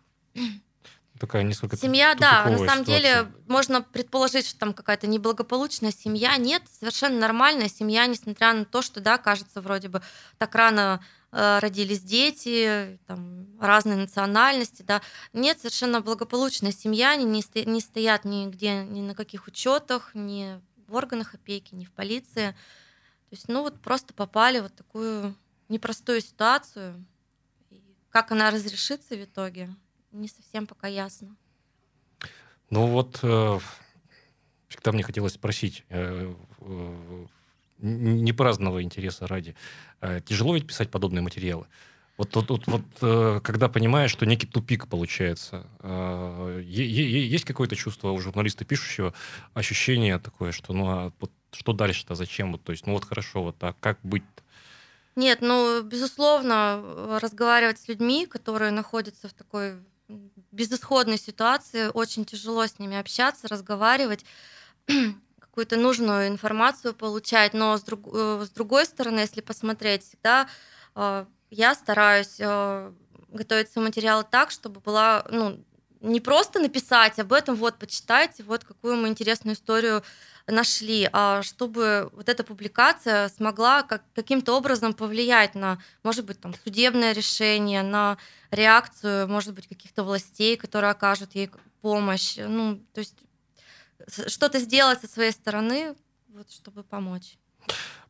такая 1.20 1.42
несколько 1.42 1.76
Семья, 1.76 2.14
да, 2.14 2.44
на 2.46 2.59
самом 2.59 2.85
ситуация. 2.85 2.85
деле 2.85 3.33
можно 3.46 3.83
предположить, 3.83 4.46
что 4.46 4.59
там 4.59 4.72
какая-то 4.72 5.06
неблагополучная 5.06 5.92
семья. 5.92 6.37
Нет, 6.38 6.62
совершенно 6.80 7.20
нормальная 7.20 7.68
семья, 7.68 8.06
несмотря 8.06 8.54
на 8.54 8.64
то, 8.64 8.83
что, 8.83 9.00
да, 9.00 9.18
кажется, 9.18 9.61
вроде 9.61 9.88
бы 9.88 10.02
так 10.38 10.54
рано 10.54 11.04
э, 11.30 11.59
родились 11.61 12.00
дети, 12.00 12.98
там, 13.06 13.46
разные 13.61 13.96
национальности, 13.96 14.83
да. 14.83 15.02
Нет, 15.33 15.59
совершенно 15.59 16.00
благополучная 16.00 16.72
семья, 16.72 17.11
они 17.11 17.24
не, 17.24 17.42
сто, 17.42 17.61
не 17.61 17.80
стоят 17.80 18.24
нигде, 18.24 18.83
ни 18.85 19.02
на 19.02 19.14
каких 19.14 19.46
учетах, 19.46 20.11
ни 20.14 20.59
в 20.88 20.96
органах 20.96 21.35
опеки, 21.35 21.74
ни 21.74 21.85
в 21.85 21.92
полиции. 21.92 22.50
То 23.28 23.37
есть, 23.37 23.48
ну 23.48 23.62
вот 23.62 23.80
просто 23.80 24.14
попали 24.14 24.59
вот 24.61 24.74
такую 24.74 25.37
непростую 25.68 26.22
ситуацию. 26.22 27.04
И 27.70 27.80
как 28.09 28.33
она 28.33 28.50
разрешится 28.50 29.14
в 29.14 29.22
итоге, 29.22 29.68
не 30.12 30.29
совсем 30.29 30.66
пока 30.66 30.87
ясно. 30.87 31.37
Ну 32.70 32.87
вот, 32.87 33.18
э, 33.23 33.59
всегда 34.68 34.92
мне 34.92 35.03
хотелось 35.03 35.35
спросить, 35.35 35.85
э, 35.88 36.33
э, 36.61 37.27
не 37.79 38.33
праздного 38.33 38.83
интереса 38.83 39.27
ради, 39.27 39.57
тяжело 40.27 40.55
ведь 40.55 40.66
писать 40.66 40.90
подобные 40.90 41.23
материалы? 41.23 41.66
Вот, 42.18 42.37
вот, 42.37 42.51
вот, 42.51 42.66
вот 42.66 43.42
когда 43.42 43.70
понимаешь, 43.70 44.11
что 44.11 44.27
некий 44.27 44.46
тупик 44.46 44.87
получается, 44.87 45.66
есть 46.62 47.46
какое-то 47.46 47.77
чувство 47.77 48.11
у 48.11 48.20
журналиста 48.20 48.66
пишущего, 48.66 49.14
ощущение 49.55 50.18
такое, 50.18 50.53
что 50.53 50.75
ну 50.75 50.88
а 50.88 51.12
вот 51.20 51.33
что 51.53 51.73
дальше-то, 51.73 52.14
зачем? 52.14 52.53
Вот, 52.53 52.62
то 52.62 52.73
есть, 52.73 52.87
ну 52.87 52.92
вот 52.92 53.07
хорошо, 53.07 53.42
вот 53.42 53.57
а 53.61 53.75
как 53.81 53.99
быть 54.03 54.23
-то? 54.23 54.42
Нет, 55.16 55.38
ну, 55.40 55.83
безусловно, 55.83 57.18
разговаривать 57.20 57.79
с 57.79 57.88
людьми, 57.88 58.27
которые 58.27 58.70
находятся 58.70 59.29
в 59.29 59.33
такой 59.33 59.75
безысходной 60.53 61.18
ситуации, 61.18 61.90
очень 61.92 62.25
тяжело 62.25 62.66
с 62.66 62.79
ними 62.79 62.96
общаться, 62.96 63.49
разговаривать, 63.49 64.25
какую-то 65.40 65.77
нужную 65.77 66.29
информацию 66.29 66.94
получать. 66.94 67.55
Но 67.55 67.77
с, 67.77 67.83
друг, 67.83 68.09
э, 68.12 68.44
с 68.46 68.51
другой 68.51 68.87
стороны, 68.87 69.20
если 69.20 69.40
посмотреть, 69.40 70.05
всегда 70.05 70.49
э, 70.94 71.25
я 71.51 71.75
стараюсь 71.75 72.37
э, 72.38 72.92
готовиться 73.29 73.81
материалы 73.81 74.25
так, 74.29 74.51
чтобы 74.51 74.81
была 74.81 75.27
ну, 75.31 75.64
не 76.01 76.20
просто 76.20 76.59
написать 76.59 77.18
об 77.18 77.33
этом, 77.33 77.57
вот, 77.57 77.79
почитайте, 77.79 78.42
вот 78.42 78.64
какую 78.64 78.96
мы 78.96 79.09
интересную 79.09 79.55
историю 79.55 80.03
нашли, 80.50 81.08
а 81.12 81.42
чтобы 81.42 82.10
вот 82.12 82.28
эта 82.28 82.44
публикация 82.44 83.28
смогла 83.28 83.82
как, 83.82 84.02
каким-то 84.14 84.56
образом 84.56 84.94
повлиять 84.94 85.54
на, 85.54 85.78
может 86.02 86.24
быть, 86.24 86.40
там, 86.40 86.54
судебное 86.64 87.12
решение, 87.12 87.82
на 87.82 88.18
реакцию, 88.50 89.28
может 89.28 89.54
быть, 89.54 89.68
каких-то 89.68 90.04
властей, 90.04 90.56
которые 90.56 90.90
окажут 90.90 91.34
ей 91.34 91.50
помощь. 91.80 92.36
Ну, 92.36 92.80
то 92.92 93.00
есть 93.00 93.14
что-то 94.26 94.58
сделать 94.58 95.00
со 95.00 95.08
своей 95.08 95.32
стороны, 95.32 95.94
вот, 96.28 96.50
чтобы 96.50 96.82
помочь. 96.82 97.36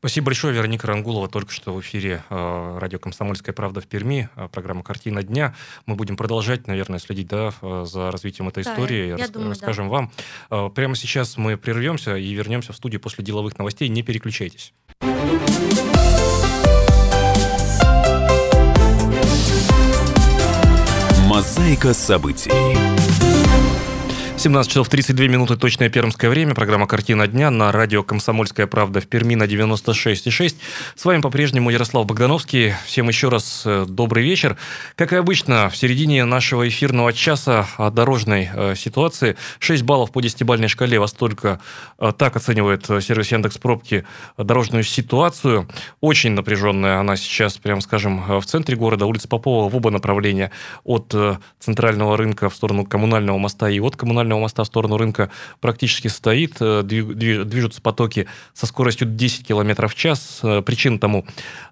Спасибо 0.00 0.26
большое, 0.26 0.54
Вероника 0.54 0.86
Рангулова, 0.86 1.28
только 1.28 1.52
что 1.52 1.74
в 1.74 1.80
эфире 1.82 2.24
э, 2.30 2.78
радио 2.78 2.98
«Комсомольская 2.98 3.54
правда» 3.54 3.82
в 3.82 3.86
Перми, 3.86 4.30
э, 4.34 4.48
программа 4.50 4.82
«Картина 4.82 5.22
дня». 5.22 5.54
Мы 5.84 5.94
будем 5.94 6.16
продолжать, 6.16 6.66
наверное, 6.66 6.98
следить 6.98 7.28
да, 7.28 7.52
э, 7.60 7.84
за 7.86 8.10
развитием 8.10 8.48
этой 8.48 8.64
да, 8.64 8.72
истории, 8.72 9.08
я 9.08 9.18
рас, 9.18 9.28
думаю, 9.28 9.50
расскажем 9.50 9.88
да. 9.88 9.92
вам. 9.92 10.12
Э, 10.50 10.70
прямо 10.74 10.96
сейчас 10.96 11.36
мы 11.36 11.58
прервемся 11.58 12.16
и 12.16 12.32
вернемся 12.32 12.72
в 12.72 12.76
студию 12.76 12.98
после 12.98 13.22
деловых 13.22 13.58
новостей. 13.58 13.90
Не 13.90 14.02
переключайтесь. 14.02 14.72
Мозаика 21.28 21.92
событий. 21.92 22.99
17 24.40 24.70
часов 24.70 24.88
32 24.88 25.26
минуты, 25.26 25.58
точное 25.58 25.90
пермское 25.90 26.30
время. 26.30 26.54
Программа 26.54 26.86
«Картина 26.86 27.26
дня» 27.26 27.50
на 27.50 27.70
радио 27.72 28.02
«Комсомольская 28.02 28.66
правда» 28.66 29.02
в 29.02 29.06
Перми 29.06 29.34
на 29.34 29.42
96,6. 29.42 30.56
С 30.96 31.04
вами 31.04 31.20
по-прежнему 31.20 31.68
Ярослав 31.68 32.06
Богдановский. 32.06 32.72
Всем 32.86 33.10
еще 33.10 33.28
раз 33.28 33.64
э, 33.66 33.84
добрый 33.86 34.24
вечер. 34.24 34.56
Как 34.96 35.12
и 35.12 35.16
обычно, 35.16 35.68
в 35.68 35.76
середине 35.76 36.24
нашего 36.24 36.66
эфирного 36.66 37.12
часа 37.12 37.66
о 37.76 37.90
дорожной 37.90 38.48
э, 38.50 38.74
ситуации 38.76 39.36
6 39.58 39.82
баллов 39.82 40.10
по 40.10 40.22
десятибальной 40.22 40.68
шкале. 40.68 40.98
Вас 40.98 41.12
только 41.12 41.60
э, 41.98 42.10
так 42.16 42.34
оценивает 42.34 42.86
сервис 42.86 43.30
Яндекс 43.32 43.58
Пробки 43.58 44.06
дорожную 44.38 44.84
ситуацию. 44.84 45.68
Очень 46.00 46.32
напряженная 46.32 46.98
она 46.98 47.16
сейчас, 47.16 47.58
прям 47.58 47.82
скажем, 47.82 48.40
в 48.40 48.46
центре 48.46 48.74
города. 48.74 49.04
Улица 49.04 49.28
Попова 49.28 49.68
в 49.68 49.76
оба 49.76 49.90
направления. 49.90 50.50
От 50.82 51.14
центрального 51.58 52.16
рынка 52.16 52.48
в 52.48 52.54
сторону 52.54 52.86
коммунального 52.86 53.36
моста 53.36 53.68
и 53.68 53.78
от 53.80 53.96
коммунального 53.96 54.29
центрального 54.30 54.40
моста 54.40 54.62
в 54.62 54.66
сторону 54.66 54.96
рынка 54.96 55.30
практически 55.60 56.08
стоит. 56.08 56.56
Э, 56.60 56.82
движутся 56.82 57.82
потоки 57.82 58.26
со 58.54 58.66
скоростью 58.66 59.08
10 59.08 59.46
км 59.46 59.88
в 59.88 59.94
час. 59.94 60.40
Э, 60.42 60.62
Причин 60.62 60.98
тому 60.98 61.24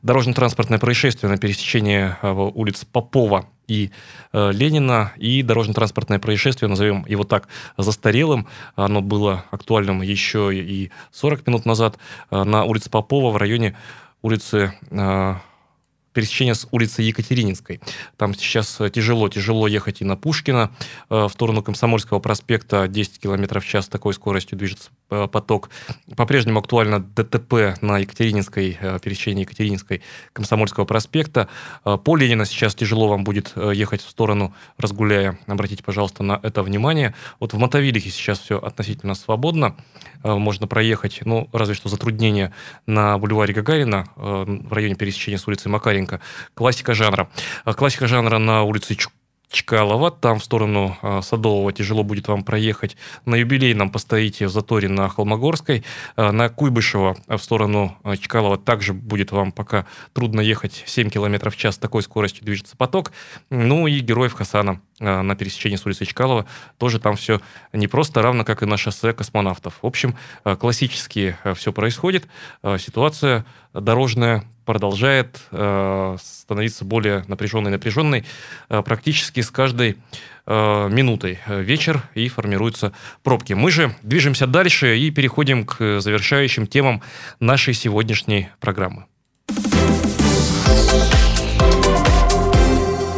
дорожно-транспортное 0.03 0.79
происшествие 0.79 1.31
на 1.31 1.39
пересечении 1.39 2.17
э, 2.21 2.33
улиц 2.33 2.85
Попова 2.85 3.47
и 3.69 3.91
Ленина, 4.33 5.13
и 5.19 5.43
дорожно-транспортное 5.43 6.19
происшествие, 6.19 6.71
назовем 6.71 7.05
его 7.07 7.25
так, 7.25 7.49
застарелым. 7.77 8.47
Оно 8.77 9.03
было 9.03 9.45
актуальным 9.51 10.01
еще 10.01 10.51
и 10.55 10.91
40 11.13 11.47
минут 11.47 11.67
назад 11.67 11.99
на 12.31 12.65
улице 12.65 12.89
Попова 12.89 13.31
в 13.31 13.37
районе 13.37 13.77
улицы 14.23 14.73
пересечение 16.13 16.55
с 16.55 16.67
улицей 16.71 17.05
Екатерининской. 17.05 17.81
Там 18.17 18.35
сейчас 18.35 18.81
э, 18.81 18.91
тяжело, 18.91 19.29
тяжело 19.29 19.69
ехать 19.69 20.01
и 20.01 20.05
на 20.05 20.17
Пушкина 20.17 20.73
э, 21.11 21.25
в 21.27 21.29
сторону 21.29 21.63
Комсомольского 21.63 22.19
проспекта. 22.19 22.89
10 22.89 23.21
км 23.21 23.61
в 23.61 23.65
час 23.65 23.87
такой 23.89 24.15
скоростью 24.15 24.59
движется 24.59 24.91
э, 25.11 25.29
поток. 25.31 25.71
По-прежнему 26.17 26.59
актуально 26.59 27.01
ДТП 27.01 27.81
на 27.83 27.99
Екатерининской, 27.99 28.79
пересечении 29.03 29.43
Екатерининской 29.43 30.03
Комсомольского 30.33 30.85
проспекта. 30.85 31.49
По 31.85 32.17
Ленина 32.17 32.45
сейчас 32.47 32.75
тяжело 32.75 33.09
вам 33.09 33.23
будет 33.23 33.55
ехать 33.57 34.03
в 34.03 34.09
сторону 34.09 34.55
Разгуляя. 34.77 35.39
Обратите, 35.47 35.85
пожалуйста, 35.85 36.25
на 36.25 36.41
это 36.43 36.63
внимание. 36.63 37.15
Вот 37.39 37.53
в 37.53 37.59
Мотовилихе 37.59 38.11
сейчас 38.11 38.41
все 38.41 38.59
относительно 38.59 39.15
свободно. 39.15 39.77
Можно 40.25 40.67
проехать, 40.67 41.21
ну, 41.25 41.49
разве 41.53 41.75
что 41.75 41.89
затруднения 41.89 42.53
на 42.87 43.17
бульваре 43.19 43.55
Гагарина 43.55 44.07
в 44.17 44.73
районе 44.73 44.97
пересечения 44.97 45.39
с 45.39 45.47
улицы 45.47 45.69
Макаренко 45.69 45.98
Лукашенко. 45.99 46.21
Классика 46.55 46.95
жанра. 46.95 47.29
А 47.65 47.75
классика 47.75 48.07
жанра 48.07 48.39
на 48.39 48.63
улице 48.63 48.97
Чкалова, 49.51 50.11
там 50.11 50.41
в 50.41 50.45
сторону 50.45 50.99
э, 51.01 51.23
Садового 51.23 51.73
тяжело 51.73 52.03
будет 52.03 52.29
вам 52.29 52.45
проехать. 52.45 52.99
На 53.25 53.35
юбилейном 53.37 53.91
постоите 53.91 54.47
в 54.47 54.51
заторе 54.51 54.89
на 54.91 55.09
Холмогорской. 55.09 55.85
Э, 56.17 56.33
на 56.33 56.51
Куйбышево 56.51 57.17
в 57.27 57.39
сторону 57.39 57.97
э, 58.05 58.17
Чкалова 58.17 58.59
также 58.59 58.93
будет 58.93 59.33
вам 59.33 59.53
пока 59.53 59.87
трудно 60.13 60.43
ехать 60.43 60.85
7 60.85 61.09
км 61.09 61.49
в 61.49 61.57
час. 61.57 61.79
Такой 61.79 62.03
скоростью 62.03 62.45
движется 62.45 62.77
поток. 62.77 63.13
Ну 63.49 63.87
и 63.87 64.01
Героев 64.01 64.35
Хасана 64.35 64.83
на 65.01 65.37
пересечении 65.37 65.77
с 65.77 65.87
улицей 65.87 66.09
Чкалова, 66.09 66.45
тоже 66.77 66.99
там 66.99 67.15
все 67.15 67.41
не 67.73 67.87
просто 67.87 68.21
равно, 68.21 68.45
как 68.45 68.65
и 68.65 68.67
на 68.67 68.77
шоссе 68.77 69.13
космонавтов. 69.13 69.79
В 69.81 69.87
общем, 69.87 70.17
классически 70.43 71.37
все 71.55 71.73
происходит. 71.73 72.27
Ситуация 72.79 73.47
дорожная 73.73 74.45
продолжает 74.69 75.41
становиться 75.51 76.85
более 76.85 77.25
напряженной 77.27 77.71
и 77.71 77.73
напряженной 77.73 78.27
практически 78.69 79.41
с 79.41 79.51
каждой 79.51 79.97
минутой 80.47 81.39
вечер 81.47 82.03
и 82.15 82.29
формируются 82.29 82.93
пробки. 83.23 83.55
Мы 83.55 83.71
же 83.71 83.97
движемся 84.03 84.47
дальше 84.47 84.99
и 84.99 85.11
переходим 85.11 85.65
к 85.65 86.03
завершающим 86.03 86.67
темам 86.67 87.01
нашей 87.41 87.73
сегодняшней 87.73 88.51
программы. 88.61 89.07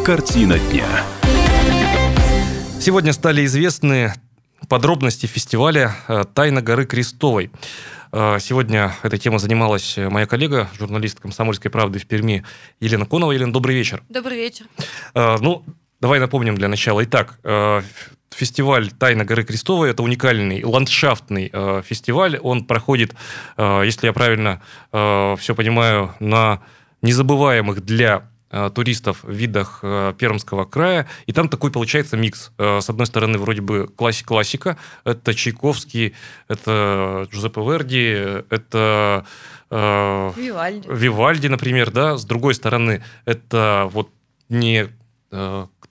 Картина 0.07 0.57
дня. 0.71 0.87
Сегодня 2.81 3.13
стали 3.13 3.45
известны 3.45 4.15
подробности 4.69 5.27
фестиваля 5.27 5.97
э, 6.07 6.23
«Тайна 6.33 6.63
горы 6.63 6.87
Крестовой». 6.87 7.51
Э, 8.13 8.39
сегодня 8.41 8.95
этой 9.03 9.19
темой 9.19 9.39
занималась 9.39 9.97
моя 9.97 10.27
коллега, 10.27 10.69
журналист 10.79 11.21
«Комсомольской 11.21 11.71
правды» 11.71 11.99
в 11.99 12.07
Перми 12.07 12.45
Елена 12.81 13.07
Конова. 13.07 13.33
Елена, 13.33 13.53
добрый 13.53 13.75
вечер. 13.75 14.03
Добрый 14.09 14.37
вечер. 14.37 14.67
Э, 15.15 15.37
ну, 15.41 15.65
давай 16.01 16.19
напомним 16.19 16.57
для 16.57 16.69
начала. 16.69 17.05
Итак, 17.05 17.39
фестиваль 18.31 18.91
«Тайна 18.91 19.25
горы 19.25 19.45
Крестовой»– 19.45 19.91
это 19.93 20.03
уникальный 20.03 20.65
ландшафтный 20.65 21.51
фестиваль. 21.83 22.39
Он 22.39 22.65
проходит, 22.65 23.15
если 23.59 24.07
я 24.07 24.13
правильно 24.13 24.63
все 24.93 25.55
понимаю, 25.55 26.15
на 26.21 26.63
незабываемых 27.03 27.85
для 27.85 28.19
Э, 28.19 28.40
туристов 28.75 29.23
в 29.23 29.31
видах 29.31 29.81
э, 29.83 30.13
Пермского 30.19 30.65
края, 30.65 31.07
и 31.27 31.33
там 31.33 31.49
такой 31.49 31.71
получается 31.71 32.17
микс. 32.17 32.51
Э, 32.59 32.81
с 32.81 32.91
одной 32.91 33.07
стороны, 33.07 33.39
вроде 33.39 33.61
бы 33.61 33.89
классика, 33.89 34.77
это 35.05 35.35
Чайковский, 35.35 36.15
это 36.49 37.29
Джузеппе 37.31 37.61
Верди, 37.61 38.45
это 38.51 39.25
Вивальди. 39.71 40.89
Вивальди, 40.89 41.47
например, 41.47 41.93
да. 41.93 42.17
С 42.17 42.25
другой 42.25 42.55
стороны, 42.55 43.05
это 43.25 43.89
вот 43.93 44.11
не 44.49 44.89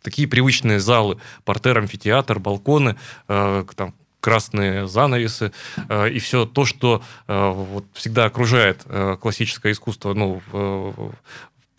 такие 0.02 0.28
привычные 0.28 0.82
залы, 0.82 1.18
портер, 1.46 1.78
амфитеатр, 1.78 2.40
балконы, 2.40 2.98
там, 3.28 3.94
красные 4.20 4.88
занавесы 4.88 5.52
э, 5.88 6.10
и 6.10 6.20
все 6.20 6.46
то, 6.46 6.66
что 6.66 7.02
э, 7.28 7.50
вот 7.52 7.86
всегда 7.94 8.26
окружает 8.26 8.82
э, 8.86 9.18
классическое 9.20 9.72
искусство 9.72 10.14
ну, 10.14 10.42
в, 10.52 11.14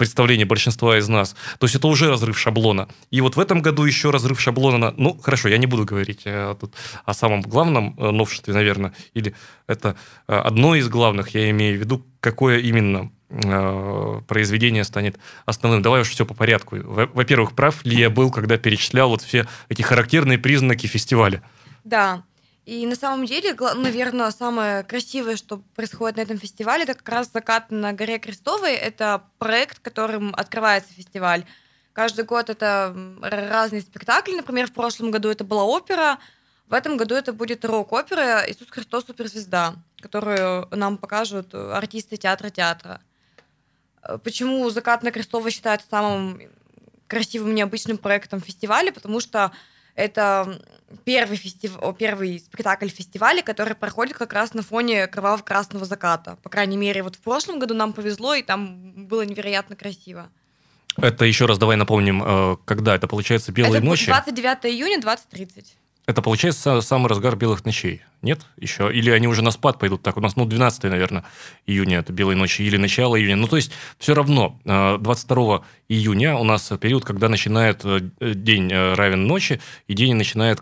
представление 0.01 0.47
большинства 0.47 0.97
из 0.97 1.09
нас. 1.09 1.37
То 1.59 1.67
есть 1.67 1.75
это 1.77 1.87
уже 1.87 2.09
разрыв 2.09 2.39
шаблона. 2.39 2.89
И 3.11 3.21
вот 3.21 3.37
в 3.37 3.39
этом 3.39 3.61
году 3.61 3.85
еще 3.85 4.09
разрыв 4.09 4.41
шаблона. 4.41 4.95
Ну, 4.97 5.21
хорошо, 5.23 5.49
я 5.49 5.59
не 5.59 5.67
буду 5.67 5.85
говорить 5.85 6.23
э, 6.25 6.57
тут 6.59 6.73
о 7.05 7.13
самом 7.13 7.43
главном 7.43 7.95
э, 7.99 8.11
новшестве, 8.11 8.55
наверное, 8.55 8.95
или 9.13 9.35
это 9.67 9.97
э, 10.27 10.35
одно 10.35 10.75
из 10.75 10.89
главных, 10.89 11.35
я 11.35 11.51
имею 11.51 11.77
в 11.77 11.81
виду, 11.81 12.03
какое 12.21 12.61
именно 12.61 13.13
э, 13.29 14.21
произведение 14.27 14.85
станет 14.85 15.19
основным. 15.45 15.83
Давай 15.83 16.01
уж 16.01 16.09
все 16.09 16.25
по 16.25 16.33
порядку. 16.33 16.77
Во-первых, 16.83 17.53
прав 17.53 17.85
ли 17.85 17.95
я 17.95 18.09
был, 18.09 18.31
когда 18.31 18.57
перечислял 18.57 19.11
вот 19.11 19.21
все 19.21 19.47
эти 19.69 19.83
характерные 19.83 20.39
признаки 20.39 20.87
фестиваля? 20.87 21.43
Да. 21.85 22.23
И 22.71 22.87
на 22.87 22.95
самом 22.95 23.27
деле, 23.27 23.57
наверное, 23.75 24.31
самое 24.31 24.85
красивое, 24.85 25.35
что 25.35 25.57
происходит 25.75 26.19
на 26.19 26.21
этом 26.21 26.39
фестивале, 26.39 26.85
это 26.85 26.95
как 26.95 27.09
раз 27.09 27.33
закат 27.33 27.73
на 27.73 27.93
горе 27.93 28.21
Крестовой. 28.21 28.75
Это 28.75 29.25
проект, 29.39 29.81
которым 29.81 30.33
открывается 30.37 30.93
фестиваль. 30.93 31.45
Каждый 31.93 32.25
год 32.25 32.49
это 32.49 32.95
разные 33.23 33.83
спектакли. 33.83 34.37
Например, 34.37 34.69
в 34.69 34.73
прошлом 34.73 35.11
году 35.11 35.31
это 35.31 35.43
была 35.43 35.65
опера, 35.65 36.21
в 36.69 36.73
этом 36.73 36.97
году 36.97 37.17
это 37.17 37.33
будет 37.33 37.65
рок-опера 37.65 38.45
«Иисус 38.47 38.69
Христос 38.71 39.07
суперзвезда», 39.07 39.75
которую 40.01 40.69
нам 40.71 40.97
покажут 40.97 41.53
артисты 41.53 42.19
театра 42.19 42.51
театра. 42.51 43.01
Почему 44.23 44.71
«Закат 44.71 45.03
на 45.03 45.11
Крестовой» 45.11 45.51
считается 45.51 45.89
самым 45.91 46.41
красивым, 47.09 47.53
необычным 47.53 47.99
проектом 47.99 48.41
фестиваля? 48.41 48.93
Потому 48.93 49.19
что 49.19 49.51
это 50.01 50.61
первый, 51.05 51.37
фестив... 51.37 51.79
первый 51.99 52.41
спектакль 52.41 52.89
фестиваля, 52.89 53.43
который 53.43 53.75
проходит 53.75 54.17
как 54.17 54.33
раз 54.33 54.55
на 54.55 54.63
фоне 54.63 55.07
кроваво-красного 55.07 55.85
заката. 55.85 56.37
По 56.43 56.49
крайней 56.49 56.77
мере, 56.77 57.03
вот 57.03 57.17
в 57.17 57.21
прошлом 57.21 57.59
году 57.59 57.75
нам 57.75 57.93
повезло, 57.93 58.35
и 58.35 58.43
там 58.43 59.07
было 59.07 59.23
невероятно 59.23 59.77
красиво. 59.77 60.29
Это 60.97 61.25
еще 61.25 61.47
раз 61.47 61.59
давай 61.59 61.77
напомним, 61.77 62.23
э, 62.25 62.57
когда 62.65 62.97
это 62.97 63.07
получается 63.07 63.53
белые 63.53 63.79
это 63.79 63.87
ночи. 63.87 64.07
29 64.07 64.67
июня, 64.67 64.99
20.30. 64.99 65.67
Это 66.11 66.23
получается 66.23 66.81
самый 66.81 67.07
разгар 67.07 67.37
белых 67.37 67.65
ночей, 67.65 68.03
нет? 68.21 68.41
Еще? 68.57 68.93
Или 68.93 69.11
они 69.11 69.29
уже 69.29 69.43
на 69.43 69.53
спад 69.53 69.79
пойдут? 69.79 70.03
Так, 70.03 70.17
у 70.17 70.21
нас, 70.21 70.35
ну, 70.35 70.45
12, 70.45 70.83
наверное, 70.83 71.25
июня 71.67 71.99
это 71.99 72.13
белые 72.13 72.37
ночи, 72.37 72.63
или 72.63 72.77
начало 72.77 73.17
июня. 73.17 73.37
Ну, 73.37 73.47
то 73.47 73.55
есть, 73.55 73.71
все 73.97 74.13
равно, 74.13 74.59
22 74.65 75.57
э, 75.57 75.61
июня 75.89 76.35
у 76.35 76.43
нас 76.43 76.73
период, 76.81 77.05
когда 77.05 77.29
начинает 77.29 77.83
э, 77.85 78.01
день 78.19 78.73
э, 78.73 78.95
равен 78.95 79.29
ночи, 79.29 79.61
и 79.87 79.95
день 79.95 80.17
начинает 80.17 80.61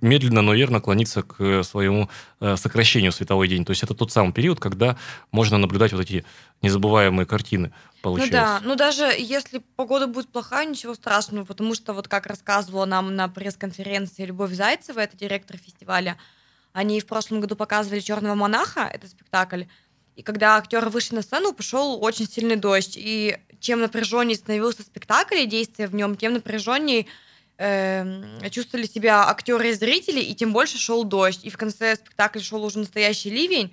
медленно, 0.00 0.42
но 0.42 0.54
верно 0.54 0.80
клониться 0.80 1.22
к 1.22 1.62
своему 1.62 2.08
сокращению 2.40 3.12
световой 3.12 3.48
день. 3.48 3.64
То 3.64 3.70
есть 3.70 3.82
это 3.82 3.94
тот 3.94 4.12
самый 4.12 4.32
период, 4.32 4.60
когда 4.60 4.96
можно 5.30 5.58
наблюдать 5.58 5.92
вот 5.92 6.02
эти 6.02 6.24
незабываемые 6.62 7.26
картины 7.26 7.72
получается. 8.00 8.36
Ну 8.36 8.40
да, 8.40 8.60
ну 8.64 8.76
даже 8.76 9.04
если 9.18 9.62
погода 9.76 10.06
будет 10.06 10.28
плохая, 10.28 10.66
ничего 10.66 10.94
страшного, 10.94 11.44
потому 11.44 11.74
что 11.74 11.92
вот 11.92 12.08
как 12.08 12.26
рассказывала 12.26 12.84
нам 12.84 13.14
на 13.16 13.28
пресс-конференции 13.28 14.24
Любовь 14.24 14.52
Зайцева, 14.52 15.00
это 15.00 15.16
директор 15.16 15.56
фестиваля, 15.56 16.16
они 16.72 17.00
в 17.00 17.06
прошлом 17.06 17.40
году 17.40 17.56
показывали 17.56 18.00
«Черного 18.00 18.34
монаха», 18.34 18.90
это 18.92 19.06
спектакль, 19.08 19.64
и 20.16 20.22
когда 20.22 20.56
актеры 20.56 20.90
вышли 20.90 21.16
на 21.16 21.22
сцену, 21.22 21.52
пошел 21.52 22.00
очень 22.00 22.28
сильный 22.28 22.56
дождь. 22.56 22.94
И 22.96 23.36
чем 23.58 23.80
напряженнее 23.80 24.36
становился 24.36 24.82
спектакль 24.82 25.38
и 25.38 25.46
действие 25.46 25.88
в 25.88 25.94
нем, 25.94 26.14
тем 26.16 26.34
напряженнее 26.34 27.06
э, 27.58 28.50
чувствовали 28.50 28.86
себя 28.86 29.28
актеры 29.28 29.70
и 29.70 29.72
зрители, 29.74 30.20
и 30.20 30.34
тем 30.34 30.52
больше 30.52 30.78
шел 30.78 31.04
дождь. 31.04 31.44
И 31.44 31.50
в 31.50 31.56
конце 31.56 31.96
спектакля 31.96 32.40
шел 32.40 32.64
уже 32.64 32.78
настоящий 32.78 33.30
ливень 33.30 33.72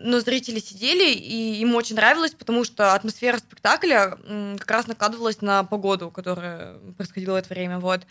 но 0.00 0.20
зрители 0.20 0.60
сидели, 0.60 1.10
и 1.12 1.60
им 1.60 1.74
очень 1.74 1.96
нравилось, 1.96 2.34
потому 2.34 2.64
что 2.64 2.94
атмосфера 2.94 3.38
спектакля 3.38 4.18
как 4.58 4.70
раз 4.70 4.86
накладывалась 4.86 5.40
на 5.40 5.64
погоду, 5.64 6.10
которая 6.10 6.74
происходила 6.96 7.34
в 7.34 7.36
это 7.36 7.48
время. 7.48 7.78
Вот. 7.78 8.02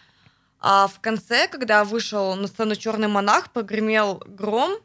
А 0.59 0.87
в 0.87 0.99
конце, 0.99 1.47
когда 1.47 1.83
вышел 1.83 2.35
на 2.35 2.47
сцену 2.47 2.75
черный 2.75 3.07
монах, 3.07 3.51
погремел 3.51 4.23
гром 4.25 4.79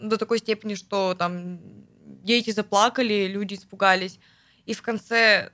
до 0.00 0.18
такой 0.18 0.38
степени, 0.38 0.74
что 0.74 1.14
там 1.14 1.58
дети 2.04 2.50
заплакали, 2.50 3.26
люди 3.26 3.54
испугались. 3.54 4.20
И 4.66 4.74
в 4.74 4.82
конце 4.82 5.50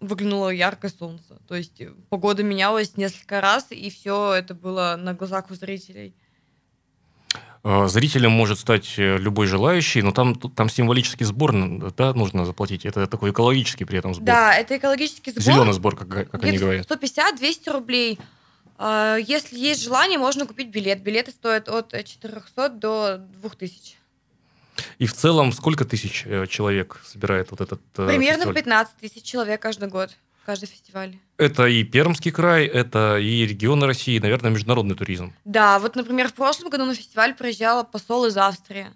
выглянуло 0.00 0.50
яркое 0.50 0.90
солнце. 0.90 1.38
То 1.46 1.54
есть 1.54 1.82
погода 2.08 2.42
менялась 2.42 2.96
несколько 2.96 3.40
раз, 3.40 3.66
и 3.70 3.90
все 3.90 4.34
это 4.34 4.54
было 4.54 4.96
на 4.98 5.14
глазах 5.14 5.50
у 5.50 5.54
зрителей. 5.54 6.14
Э, 7.64 7.88
зрителем 7.88 8.30
может 8.30 8.58
стать 8.58 8.94
э, 8.98 9.18
любой 9.18 9.46
желающий, 9.46 10.02
но 10.02 10.12
там, 10.12 10.34
там 10.34 10.68
символический 10.68 11.26
сбор 11.26 11.52
да, 11.96 12.14
нужно 12.14 12.44
заплатить. 12.44 12.86
Это 12.86 13.06
такой 13.06 13.32
экологический 13.32 13.84
при 13.84 13.98
этом 13.98 14.14
сбор. 14.14 14.26
Да, 14.26 14.54
это 14.54 14.76
экологический 14.76 15.32
сбор. 15.32 15.42
Зеленый 15.42 15.72
сбор, 15.72 15.96
как, 15.96 16.30
как 16.30 16.44
они 16.44 16.58
говорят. 16.58 16.86
150-200 16.90 17.72
рублей. 17.72 18.18
А, 18.78 19.16
если 19.16 19.58
есть 19.58 19.82
желание, 19.82 20.18
можно 20.18 20.46
купить 20.46 20.68
билет. 20.68 21.02
Билеты 21.02 21.32
стоят 21.32 21.68
от 21.68 21.92
400 21.92 22.68
до 22.70 23.18
2000. 23.42 23.97
И 24.98 25.06
в 25.06 25.14
целом 25.14 25.52
сколько 25.52 25.84
тысяч 25.84 26.24
э, 26.26 26.46
человек 26.46 27.00
собирает 27.04 27.50
вот 27.50 27.60
этот 27.60 27.80
Примерно 27.92 28.44
фестиваль? 28.44 28.54
15 28.54 28.96
тысяч 28.96 29.22
человек 29.22 29.60
каждый 29.60 29.88
год 29.88 30.10
каждый 30.46 30.64
фестиваль. 30.64 31.18
Это 31.36 31.66
и 31.66 31.84
Пермский 31.84 32.30
край, 32.30 32.64
это 32.64 33.18
и 33.18 33.44
регионы 33.44 33.84
России, 33.84 34.18
наверное, 34.18 34.50
международный 34.50 34.96
туризм. 34.96 35.34
Да, 35.44 35.78
вот, 35.78 35.94
например, 35.94 36.28
в 36.28 36.32
прошлом 36.32 36.70
году 36.70 36.86
на 36.86 36.94
фестиваль 36.94 37.34
приезжал 37.34 37.84
посол 37.84 38.24
из 38.24 38.34
Австрии. 38.38 38.86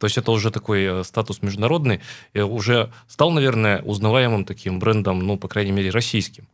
То 0.00 0.06
есть 0.06 0.18
это 0.18 0.32
уже 0.32 0.50
такой 0.50 0.82
э, 0.82 1.04
статус 1.04 1.42
международный, 1.42 2.00
уже 2.34 2.92
стал, 3.06 3.30
наверное, 3.30 3.82
узнаваемым 3.82 4.44
таким 4.44 4.80
брендом, 4.80 5.20
ну, 5.20 5.38
по 5.38 5.46
крайней 5.46 5.70
мере, 5.70 5.90
российским. 5.90 6.48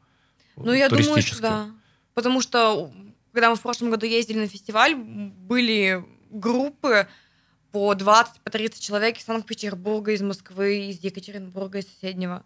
Ну, 0.57 0.73
я 0.75 0.91
думаю, 0.91 1.23
что 1.23 1.41
да. 1.41 1.71
Потому 2.13 2.43
что, 2.43 2.91
когда 3.33 3.49
мы 3.49 3.57
в 3.57 3.61
прошлом 3.61 3.91
году 3.91 4.05
ездили 4.05 4.41
на 4.41 4.49
фестиваль, 4.49 4.95
были 4.95 6.05
группы 6.31 7.07
по 7.77 7.93
20-30 7.93 8.71
по 8.71 8.81
человек 8.81 9.19
из 9.19 9.25
Санкт-Петербурга, 9.25 10.13
из 10.13 10.23
Москвы, 10.23 10.87
из 10.89 11.05
Екатеринбурга, 11.05 11.81
из 11.81 11.87
соседнего. 11.87 12.43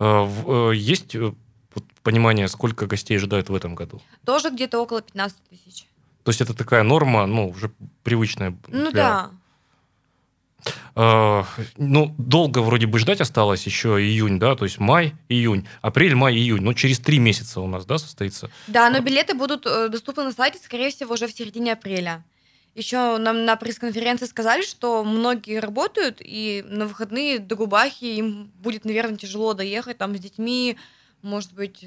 А, 0.00 0.26
э, 0.26 0.74
есть 0.74 1.14
э, 1.14 1.32
понимание, 2.02 2.48
сколько 2.48 2.88
гостей 2.88 3.16
ожидают 3.16 3.50
в 3.50 3.54
этом 3.54 3.76
году? 3.76 4.02
Тоже 4.26 4.50
где-то 4.50 4.80
около 4.80 5.00
15 5.00 5.36
тысяч. 5.48 5.86
То 6.24 6.30
есть 6.30 6.40
это 6.40 6.54
такая 6.54 6.82
норма, 6.82 7.26
ну, 7.26 7.50
уже 7.50 7.70
привычная. 8.02 8.58
Ну 8.66 8.90
для... 8.90 9.02
да. 9.02 9.30
А, 10.96 11.46
ну, 11.76 12.12
долго 12.18 12.62
вроде 12.62 12.88
бы 12.88 12.98
ждать 12.98 13.20
осталось, 13.20 13.64
еще 13.64 13.90
июнь, 13.90 14.40
да, 14.40 14.56
то 14.56 14.64
есть 14.64 14.80
май, 14.80 15.14
июнь, 15.28 15.68
апрель, 15.82 16.16
май, 16.16 16.34
июнь. 16.34 16.62
Ну, 16.62 16.74
через 16.74 16.98
три 16.98 17.20
месяца 17.20 17.60
у 17.60 17.68
нас, 17.68 17.86
да, 17.86 17.98
состоится? 17.98 18.50
Да, 18.66 18.90
но 18.90 18.98
билеты 18.98 19.34
будут 19.34 19.66
э, 19.66 19.88
доступны 19.88 20.24
на 20.24 20.32
сайте, 20.32 20.58
скорее 20.58 20.90
всего, 20.90 21.14
уже 21.14 21.28
в 21.28 21.32
середине 21.32 21.74
апреля. 21.74 22.24
Еще 22.74 23.18
нам 23.18 23.44
на 23.44 23.56
пресс-конференции 23.56 24.26
сказали, 24.26 24.62
что 24.62 25.04
многие 25.04 25.60
работают, 25.60 26.18
и 26.20 26.64
на 26.66 26.86
выходные 26.86 27.38
до 27.38 27.54
Губахи 27.54 28.04
им 28.04 28.50
будет, 28.56 28.84
наверное, 28.84 29.16
тяжело 29.16 29.54
доехать 29.54 29.98
там 29.98 30.16
с 30.16 30.20
детьми, 30.20 30.76
может 31.22 31.54
быть, 31.54 31.86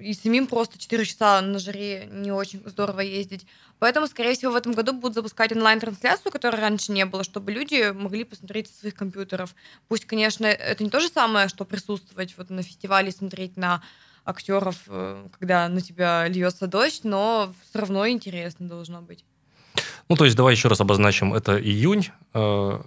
и 0.00 0.14
самим 0.14 0.48
просто 0.48 0.78
4 0.78 1.04
часа 1.04 1.40
на 1.40 1.58
жаре 1.58 2.08
не 2.10 2.32
очень 2.32 2.62
здорово 2.64 3.00
ездить. 3.00 3.46
Поэтому, 3.78 4.08
скорее 4.08 4.34
всего, 4.34 4.52
в 4.52 4.56
этом 4.56 4.72
году 4.72 4.92
будут 4.92 5.14
запускать 5.14 5.52
онлайн-трансляцию, 5.52 6.32
которой 6.32 6.60
раньше 6.60 6.90
не 6.92 7.04
было, 7.06 7.22
чтобы 7.22 7.52
люди 7.52 7.92
могли 7.92 8.24
посмотреть 8.24 8.68
со 8.68 8.80
своих 8.80 8.94
компьютеров. 8.94 9.54
Пусть, 9.86 10.06
конечно, 10.06 10.46
это 10.46 10.82
не 10.82 10.90
то 10.90 10.98
же 10.98 11.08
самое, 11.08 11.48
что 11.48 11.64
присутствовать 11.64 12.36
вот 12.36 12.50
на 12.50 12.62
фестивале, 12.62 13.12
смотреть 13.12 13.56
на 13.56 13.82
актеров, 14.24 14.82
э, 14.88 15.28
когда 15.38 15.68
на 15.68 15.80
тебя 15.80 16.26
льется 16.26 16.66
дождь, 16.66 17.04
но 17.04 17.54
все 17.68 17.78
равно 17.78 18.08
интересно 18.08 18.66
должно 18.66 19.00
быть. 19.00 19.24
Ну, 20.08 20.16
то 20.16 20.24
есть 20.24 20.36
давай 20.36 20.54
еще 20.54 20.68
раз 20.68 20.80
обозначим, 20.80 21.34
это 21.34 21.60
июнь, 21.60 22.10
э, 22.34 22.80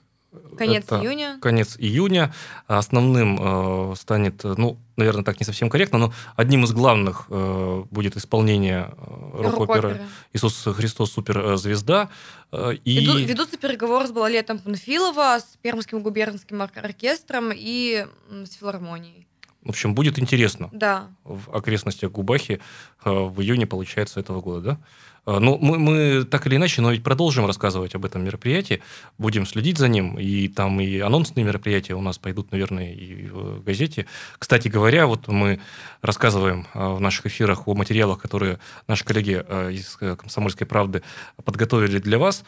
Конец 0.58 0.84
это 0.84 1.00
июня. 1.00 1.40
Конец 1.42 1.76
июня. 1.80 2.34
Основным 2.68 3.92
э, 3.92 3.96
станет, 3.96 4.44
ну, 4.44 4.78
наверное, 4.96 5.24
так 5.24 5.40
не 5.40 5.46
совсем 5.46 5.70
корректно, 5.70 5.98
но 5.98 6.14
одним 6.36 6.66
из 6.66 6.72
главных 6.72 7.26
э, 7.30 7.84
будет 7.90 8.16
исполнение 8.18 8.92
э, 8.96 9.42
рок-оперы 9.42 10.02
«Иисус 10.34 10.64
Христос. 10.66 11.14
Суперзвезда». 11.14 12.10
Э, 12.52 12.74
и... 12.84 13.00
Веду, 13.00 13.18
ведутся 13.18 13.58
переговоры 13.58 14.08
с 14.08 14.12
балетом 14.12 14.60
Панфилова, 14.60 15.40
с 15.40 15.58
Пермским 15.62 16.02
губернским 16.02 16.62
оркестром 16.62 17.52
и 17.54 18.06
с 18.30 18.54
филармонией. 18.54 19.28
В 19.64 19.70
общем, 19.70 19.94
будет 19.94 20.20
интересно. 20.20 20.70
Да. 20.72 21.08
В 21.24 21.56
окрестностях 21.56 22.12
Губахи 22.12 22.62
э, 23.04 23.10
в 23.10 23.42
июне, 23.42 23.66
получается, 23.66 24.20
этого 24.20 24.42
года, 24.42 24.62
да? 24.62 24.80
А, 25.26 25.40
ну, 25.40 25.58
мы, 25.62 25.78
мы 25.78 26.24
так 26.24 26.48
или 26.48 26.56
иначе, 26.56 26.82
но 26.82 26.92
ведь 26.92 27.04
продолжим 27.04 27.46
рассказывать 27.46 27.96
об 27.96 28.06
этом 28.06 28.24
мероприятии, 28.24 28.82
будем 29.18 29.46
следить 29.46 29.78
за 29.78 29.88
ним, 29.88 30.18
и 30.18 30.48
там 30.48 30.80
и 30.80 31.00
анонсные 31.00 31.44
мероприятия 31.44 31.94
у 31.94 32.02
нас 32.02 32.18
пойдут, 32.18 32.52
наверное, 32.52 32.94
и 32.94 33.28
в 33.28 33.64
газете. 33.64 34.06
Кстати 34.38 34.68
говоря, 34.68 35.08
вот 35.08 35.28
мы 35.28 35.60
рассказываем 36.02 36.68
а, 36.74 36.96
в 36.96 37.02
наших 37.02 37.28
эфирах 37.28 37.68
о 37.68 37.74
материалах, 37.74 38.20
которые 38.20 38.60
наши 38.88 39.06
коллеги 39.06 39.44
а, 39.48 39.70
из 39.70 39.96
«Комсомольской 39.96 40.68
правды» 40.68 41.04
подготовили 41.44 42.00
для 42.00 42.18
вас. 42.18 42.44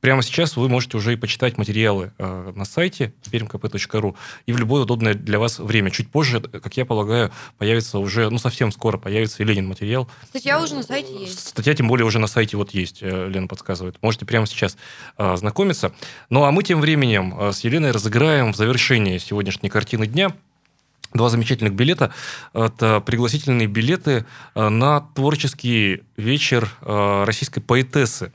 Прямо 0.00 0.22
сейчас 0.22 0.56
вы 0.56 0.68
можете 0.68 0.96
уже 0.96 1.12
и 1.12 1.16
почитать 1.16 1.58
материалы 1.58 2.12
э, 2.18 2.52
на 2.54 2.64
сайте 2.64 3.12
permkp.ru 3.24 4.14
и 4.46 4.52
в 4.52 4.56
любое 4.56 4.82
удобное 4.82 5.14
для 5.14 5.40
вас 5.40 5.58
время. 5.58 5.90
Чуть 5.90 6.08
позже, 6.10 6.40
как 6.40 6.76
я 6.76 6.84
полагаю, 6.84 7.32
появится 7.58 7.98
уже, 7.98 8.30
ну, 8.30 8.38
совсем 8.38 8.70
скоро 8.70 8.96
появится 8.96 9.42
и 9.42 9.46
Ленин 9.46 9.66
материал. 9.66 10.08
Статья 10.28 10.62
уже 10.62 10.76
на 10.76 10.84
сайте 10.84 11.12
есть. 11.12 11.48
Статья, 11.48 11.74
тем 11.74 11.88
более, 11.88 12.06
уже 12.06 12.20
на 12.20 12.28
сайте 12.28 12.56
вот 12.56 12.70
есть, 12.70 12.98
э, 13.02 13.28
Лена 13.28 13.48
подсказывает. 13.48 13.96
Можете 14.00 14.24
прямо 14.24 14.46
сейчас 14.46 14.76
э, 15.16 15.36
знакомиться. 15.36 15.92
Ну, 16.30 16.44
а 16.44 16.52
мы 16.52 16.62
тем 16.62 16.80
временем 16.80 17.34
э, 17.36 17.52
с 17.52 17.64
Еленой 17.64 17.90
разыграем 17.90 18.52
в 18.52 18.56
завершении 18.56 19.18
сегодняшней 19.18 19.68
картины 19.68 20.06
дня 20.06 20.32
Два 21.14 21.30
замечательных 21.30 21.72
билета. 21.72 22.12
Это 22.52 23.00
пригласительные 23.00 23.66
билеты 23.66 24.26
э, 24.54 24.68
на 24.68 25.00
творческий 25.00 26.02
вечер 26.18 26.70
российской 26.82 27.60
поэтессы. 27.60 28.30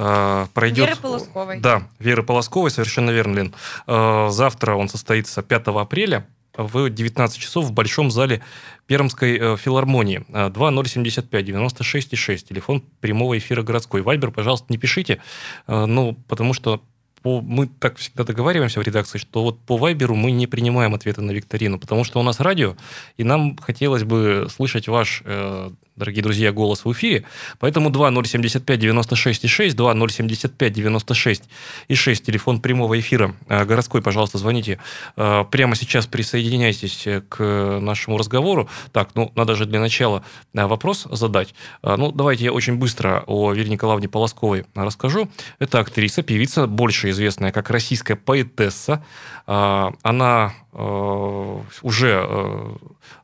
Э, 0.00 0.46
пройдет... 0.54 0.88
Веры 0.88 1.00
Полосковой. 1.00 1.60
Да, 1.60 1.82
Веры 1.98 2.22
Полосковой, 2.22 2.70
совершенно 2.70 3.10
верно, 3.10 3.36
Лен. 3.36 3.54
Э, 3.86 4.28
завтра 4.30 4.74
он 4.74 4.88
состоится 4.88 5.42
5 5.42 5.68
апреля 5.68 6.26
в 6.56 6.88
19 6.88 7.38
часов 7.38 7.66
в 7.66 7.72
Большом 7.72 8.10
зале 8.10 8.40
Пермской 8.86 9.38
э, 9.38 9.56
филармонии. 9.58 10.24
2075 10.28 11.44
96 11.44 12.16
6. 12.16 12.48
Телефон 12.48 12.82
прямого 13.00 13.36
эфира 13.36 13.62
городской. 13.62 14.00
Вайбер, 14.00 14.30
пожалуйста, 14.30 14.66
не 14.70 14.78
пишите, 14.78 15.20
ну, 15.66 16.16
потому 16.28 16.54
что 16.54 16.82
по, 17.22 17.42
мы 17.42 17.66
так 17.66 17.98
всегда 17.98 18.24
договариваемся 18.24 18.80
в 18.80 18.82
редакции, 18.82 19.18
что 19.18 19.42
вот 19.42 19.60
по 19.60 19.76
Вайберу 19.76 20.14
мы 20.14 20.30
не 20.30 20.46
принимаем 20.46 20.94
ответы 20.94 21.20
на 21.20 21.32
викторину, 21.32 21.78
потому 21.78 22.04
что 22.04 22.18
у 22.18 22.22
нас 22.22 22.40
радио, 22.40 22.76
и 23.18 23.24
нам 23.24 23.58
хотелось 23.58 24.04
бы 24.04 24.48
слышать 24.50 24.88
ваш 24.88 25.22
э, 25.26 25.70
дорогие 26.00 26.22
друзья, 26.22 26.50
голос 26.50 26.84
в 26.84 26.92
эфире. 26.92 27.24
Поэтому 27.60 27.90
2075 27.90 28.80
96 28.80 29.44
и 29.44 29.48
6, 29.48 29.76
2075 29.76 30.72
96 30.72 31.44
и 31.88 31.94
6, 31.94 32.26
телефон 32.26 32.60
прямого 32.60 32.98
эфира 32.98 33.36
э, 33.48 33.64
городской, 33.64 34.02
пожалуйста, 34.02 34.38
звоните. 34.38 34.80
Э, 35.16 35.44
прямо 35.48 35.76
сейчас 35.76 36.06
присоединяйтесь 36.06 37.06
к 37.28 37.78
нашему 37.80 38.18
разговору. 38.18 38.68
Так, 38.92 39.10
ну, 39.14 39.30
надо 39.36 39.54
же 39.54 39.66
для 39.66 39.78
начала 39.78 40.24
э, 40.54 40.66
вопрос 40.66 41.06
задать. 41.10 41.54
Ну, 41.82 42.10
давайте 42.10 42.44
я 42.44 42.52
очень 42.52 42.76
быстро 42.76 43.22
о 43.26 43.52
Вере 43.52 43.70
Николаевне 43.70 44.08
Полосковой 44.08 44.64
расскажу. 44.74 45.28
Это 45.58 45.78
актриса, 45.80 46.22
певица, 46.22 46.66
больше 46.66 47.10
известная 47.10 47.52
как 47.52 47.70
российская 47.70 48.16
поэтесса. 48.16 49.04
Она 49.46 50.54
уже 50.72 52.78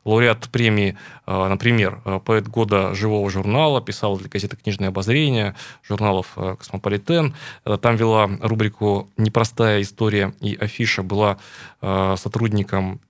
лауреат 0.07 0.49
премии, 0.49 0.97
э, 1.25 1.47
например, 1.47 2.01
э, 2.05 2.19
поэт 2.23 2.47
года 2.47 2.95
живого 2.95 3.29
журнала, 3.29 3.81
писал 3.81 4.17
для 4.17 4.29
газеты 4.29 4.55
«Книжное 4.55 4.89
обозрение», 4.89 5.55
журналов 5.83 6.33
э, 6.37 6.55
«Космополитен». 6.57 7.35
Там 7.81 7.95
вела 7.95 8.29
рубрику 8.41 9.09
«Непростая 9.17 9.81
история» 9.81 10.33
и 10.39 10.55
афиша, 10.55 11.03
была 11.03 11.37
сотрудником 11.81 13.01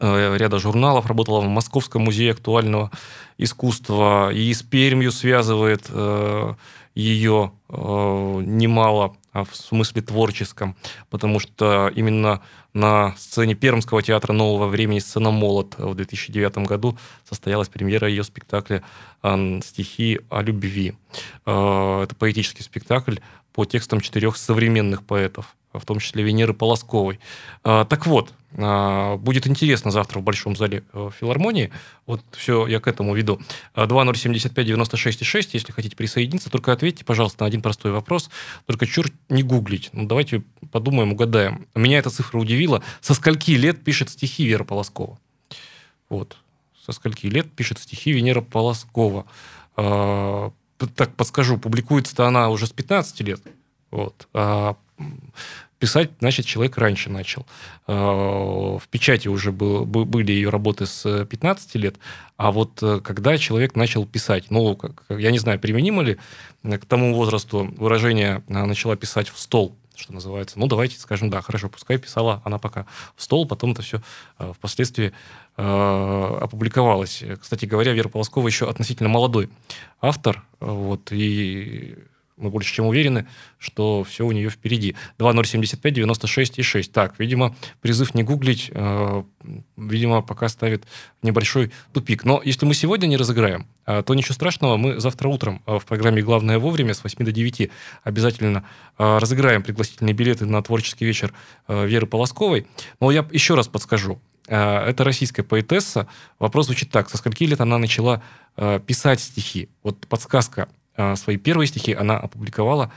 ряда 0.00 0.58
журналов, 0.58 1.06
работала 1.06 1.40
в 1.40 1.48
Московском 1.48 2.02
музее 2.02 2.32
актуального 2.32 2.90
искусства, 3.38 4.32
и 4.32 4.52
с 4.52 4.62
Пермью 4.62 5.12
связывает 5.12 5.88
ее 6.94 7.52
немало 7.68 9.16
в 9.44 9.54
смысле 9.54 10.02
творческом, 10.02 10.76
потому 11.10 11.40
что 11.40 11.90
именно 11.94 12.42
на 12.72 13.14
сцене 13.16 13.54
Пермского 13.54 14.02
театра 14.02 14.32
нового 14.32 14.66
времени 14.66 14.98
«Сцена 14.98 15.30
молот» 15.30 15.74
в 15.78 15.94
2009 15.94 16.58
году 16.58 16.98
состоялась 17.28 17.68
премьера 17.68 18.08
ее 18.08 18.22
спектакля 18.22 18.82
«Стихи 19.62 20.20
о 20.28 20.42
любви». 20.42 20.94
А, 21.44 22.02
это 22.02 22.14
поэтический 22.14 22.62
спектакль 22.62 23.16
по 23.54 23.64
текстам 23.64 24.00
четырех 24.00 24.36
современных 24.36 25.04
поэтов 25.04 25.56
в 25.78 25.84
том 25.84 25.98
числе 25.98 26.22
Венеры 26.22 26.54
Полосковой. 26.54 27.20
А, 27.64 27.84
так 27.84 28.06
вот, 28.06 28.32
а, 28.58 29.16
будет 29.16 29.46
интересно 29.46 29.90
завтра 29.90 30.20
в 30.20 30.22
Большом 30.22 30.56
зале 30.56 30.84
э, 30.92 31.10
филармонии. 31.18 31.70
Вот 32.06 32.22
все 32.32 32.66
я 32.66 32.80
к 32.80 32.88
этому 32.88 33.14
веду. 33.14 33.40
2075-96-6, 33.74 35.50
если 35.52 35.72
хотите 35.72 35.96
присоединиться, 35.96 36.50
только 36.50 36.72
ответьте, 36.72 37.04
пожалуйста, 37.04 37.42
на 37.42 37.46
один 37.48 37.60
простой 37.60 37.92
вопрос. 37.92 38.30
Только 38.66 38.86
чур 38.86 39.06
не 39.28 39.42
гуглить. 39.42 39.90
Ну, 39.92 40.06
давайте 40.06 40.42
подумаем, 40.72 41.12
угадаем. 41.12 41.66
Меня 41.74 41.98
эта 41.98 42.10
цифра 42.10 42.38
удивила. 42.38 42.82
Со 43.00 43.14
скольки 43.14 43.50
лет 43.52 43.84
пишет 43.84 44.10
стихи 44.10 44.46
Вера 44.46 44.64
Полоскова? 44.64 45.18
Вот. 46.08 46.36
Со 46.84 46.92
скольки 46.92 47.26
лет 47.26 47.50
пишет 47.50 47.78
стихи 47.80 48.12
Венера 48.12 48.40
Полоскова? 48.40 49.26
А, 49.76 50.52
так 50.94 51.14
подскажу, 51.14 51.58
публикуется-то 51.58 52.26
она 52.26 52.48
уже 52.48 52.66
с 52.66 52.70
15 52.70 53.20
лет. 53.20 53.40
Вот. 53.90 54.28
А 54.32 54.76
писать, 55.78 56.10
значит, 56.20 56.46
человек 56.46 56.76
раньше 56.78 57.10
начал. 57.10 57.46
А, 57.86 58.78
в 58.78 58.88
печати 58.88 59.28
уже 59.28 59.52
был, 59.52 59.84
были 59.84 60.32
ее 60.32 60.50
работы 60.50 60.86
с 60.86 61.24
15 61.24 61.74
лет, 61.76 61.96
а 62.36 62.52
вот 62.52 62.82
э, 62.82 63.00
когда 63.00 63.38
человек 63.38 63.76
начал 63.76 64.06
писать, 64.06 64.50
ну, 64.50 64.76
как, 64.76 65.04
я 65.08 65.30
не 65.30 65.38
знаю, 65.38 65.58
применимо 65.58 66.02
ли 66.02 66.18
к 66.62 66.84
тому 66.86 67.14
возрасту 67.14 67.74
выражение 67.78 68.42
«начала 68.48 68.96
писать 68.96 69.28
в 69.28 69.38
стол», 69.38 69.76
что 69.94 70.12
называется. 70.12 70.58
Ну, 70.58 70.66
давайте 70.66 70.98
скажем, 70.98 71.30
да, 71.30 71.40
хорошо, 71.40 71.68
пускай 71.68 71.98
писала 71.98 72.42
она 72.44 72.58
пока 72.58 72.86
в 73.16 73.22
стол, 73.22 73.46
потом 73.46 73.72
это 73.72 73.82
все 73.82 74.02
э, 74.38 74.52
впоследствии 74.54 75.12
э, 75.56 76.38
опубликовалось. 76.40 77.24
Кстати 77.40 77.64
говоря, 77.64 77.92
Вера 77.92 78.08
Полоскова 78.08 78.46
еще 78.46 78.68
относительно 78.68 79.08
молодой 79.08 79.48
автор, 80.00 80.44
вот, 80.60 81.12
и 81.12 81.96
мы 82.36 82.50
больше 82.50 82.72
чем 82.74 82.86
уверены, 82.86 83.26
что 83.58 84.04
все 84.04 84.26
у 84.26 84.32
нее 84.32 84.50
впереди. 84.50 84.94
2075 85.18 85.94
96 85.94 86.58
и 86.58 86.62
6. 86.62 86.92
Так, 86.92 87.18
видимо, 87.18 87.56
призыв 87.80 88.14
не 88.14 88.22
гуглить, 88.22 88.70
э, 88.72 89.22
видимо, 89.76 90.22
пока 90.22 90.48
ставит 90.48 90.84
небольшой 91.22 91.72
тупик. 91.92 92.24
Но 92.24 92.42
если 92.44 92.66
мы 92.66 92.74
сегодня 92.74 93.06
не 93.06 93.16
разыграем, 93.16 93.66
э, 93.86 94.02
то 94.02 94.14
ничего 94.14 94.34
страшного, 94.34 94.76
мы 94.76 95.00
завтра 95.00 95.28
утром 95.28 95.62
э, 95.66 95.78
в 95.78 95.86
программе 95.86 96.22
«Главное 96.22 96.58
вовремя» 96.58 96.92
с 96.92 97.02
8 97.02 97.24
до 97.24 97.32
9 97.32 97.70
обязательно 98.04 98.64
э, 98.98 99.18
разыграем 99.18 99.62
пригласительные 99.62 100.14
билеты 100.14 100.44
на 100.44 100.62
творческий 100.62 101.06
вечер 101.06 101.32
э, 101.68 101.86
Веры 101.86 102.06
Полосковой. 102.06 102.66
Но 103.00 103.10
я 103.10 103.26
еще 103.32 103.54
раз 103.54 103.68
подскажу. 103.68 104.20
Э, 104.46 104.88
это 104.88 105.04
российская 105.04 105.42
поэтесса. 105.42 106.06
Вопрос 106.38 106.66
звучит 106.66 106.90
так. 106.90 107.08
Со 107.08 107.16
скольки 107.16 107.44
лет 107.44 107.60
она 107.60 107.78
начала 107.78 108.22
э, 108.56 108.80
писать 108.84 109.20
стихи? 109.20 109.68
Вот 109.82 110.06
подсказка. 110.06 110.68
Э, 110.96 111.16
свои 111.16 111.36
первые 111.36 111.66
стихи 111.66 111.92
она 111.92 112.16
опубликовала 112.16 112.90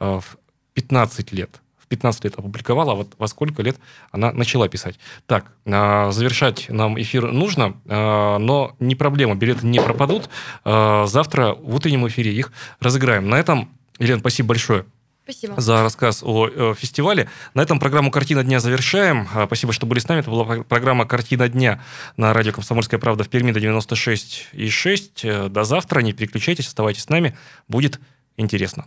э, 0.00 0.20
в 0.20 0.36
15 0.74 1.32
лет. 1.32 1.60
в 1.78 1.88
15 1.88 2.24
лет 2.24 2.34
опубликовала, 2.36 2.92
а 2.92 2.94
вот 2.96 3.14
во 3.16 3.28
сколько 3.28 3.62
лет 3.62 3.76
она 4.10 4.32
начала 4.32 4.68
писать. 4.68 4.98
Так, 5.26 5.52
а, 5.66 6.10
завершать 6.10 6.68
нам 6.68 7.00
эфир 7.00 7.30
нужно, 7.30 7.76
но 7.84 8.74
не 8.80 8.96
проблема, 8.96 9.36
билеты 9.36 9.64
не 9.68 9.80
пропадут. 9.80 10.28
Завтра 10.64 11.54
в 11.54 11.76
утреннем 11.76 12.08
эфире 12.08 12.32
их 12.32 12.52
разыграем. 12.80 13.28
На 13.28 13.36
этом, 13.36 13.70
Елена, 14.00 14.18
спасибо 14.18 14.48
большое. 14.48 14.84
Спасибо. 15.28 15.60
за 15.60 15.82
рассказ 15.82 16.22
о 16.22 16.46
э, 16.46 16.74
фестивале. 16.78 17.28
На 17.54 17.62
этом 17.62 17.80
программу 17.80 18.12
«Картина 18.12 18.44
дня» 18.44 18.60
завершаем. 18.60 19.28
Спасибо, 19.46 19.72
что 19.72 19.84
были 19.84 19.98
с 19.98 20.06
нами. 20.06 20.20
Это 20.20 20.30
была 20.30 20.62
программа 20.62 21.04
«Картина 21.04 21.48
дня» 21.48 21.82
на 22.16 22.32
радио 22.32 22.52
«Комсомольская 22.52 23.00
правда» 23.00 23.24
в 23.24 23.28
Перми 23.28 23.50
до 23.50 23.58
96 23.58 24.50
и 24.52 24.68
6. 24.68 25.24
Э, 25.24 25.48
до 25.48 25.64
завтра. 25.64 26.00
Не 26.00 26.12
переключайтесь, 26.12 26.68
оставайтесь 26.68 27.02
с 27.02 27.08
нами. 27.08 27.36
Будет 27.66 27.98
интересно. 28.36 28.86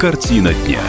Картина 0.00 0.52
дня. 0.52 0.82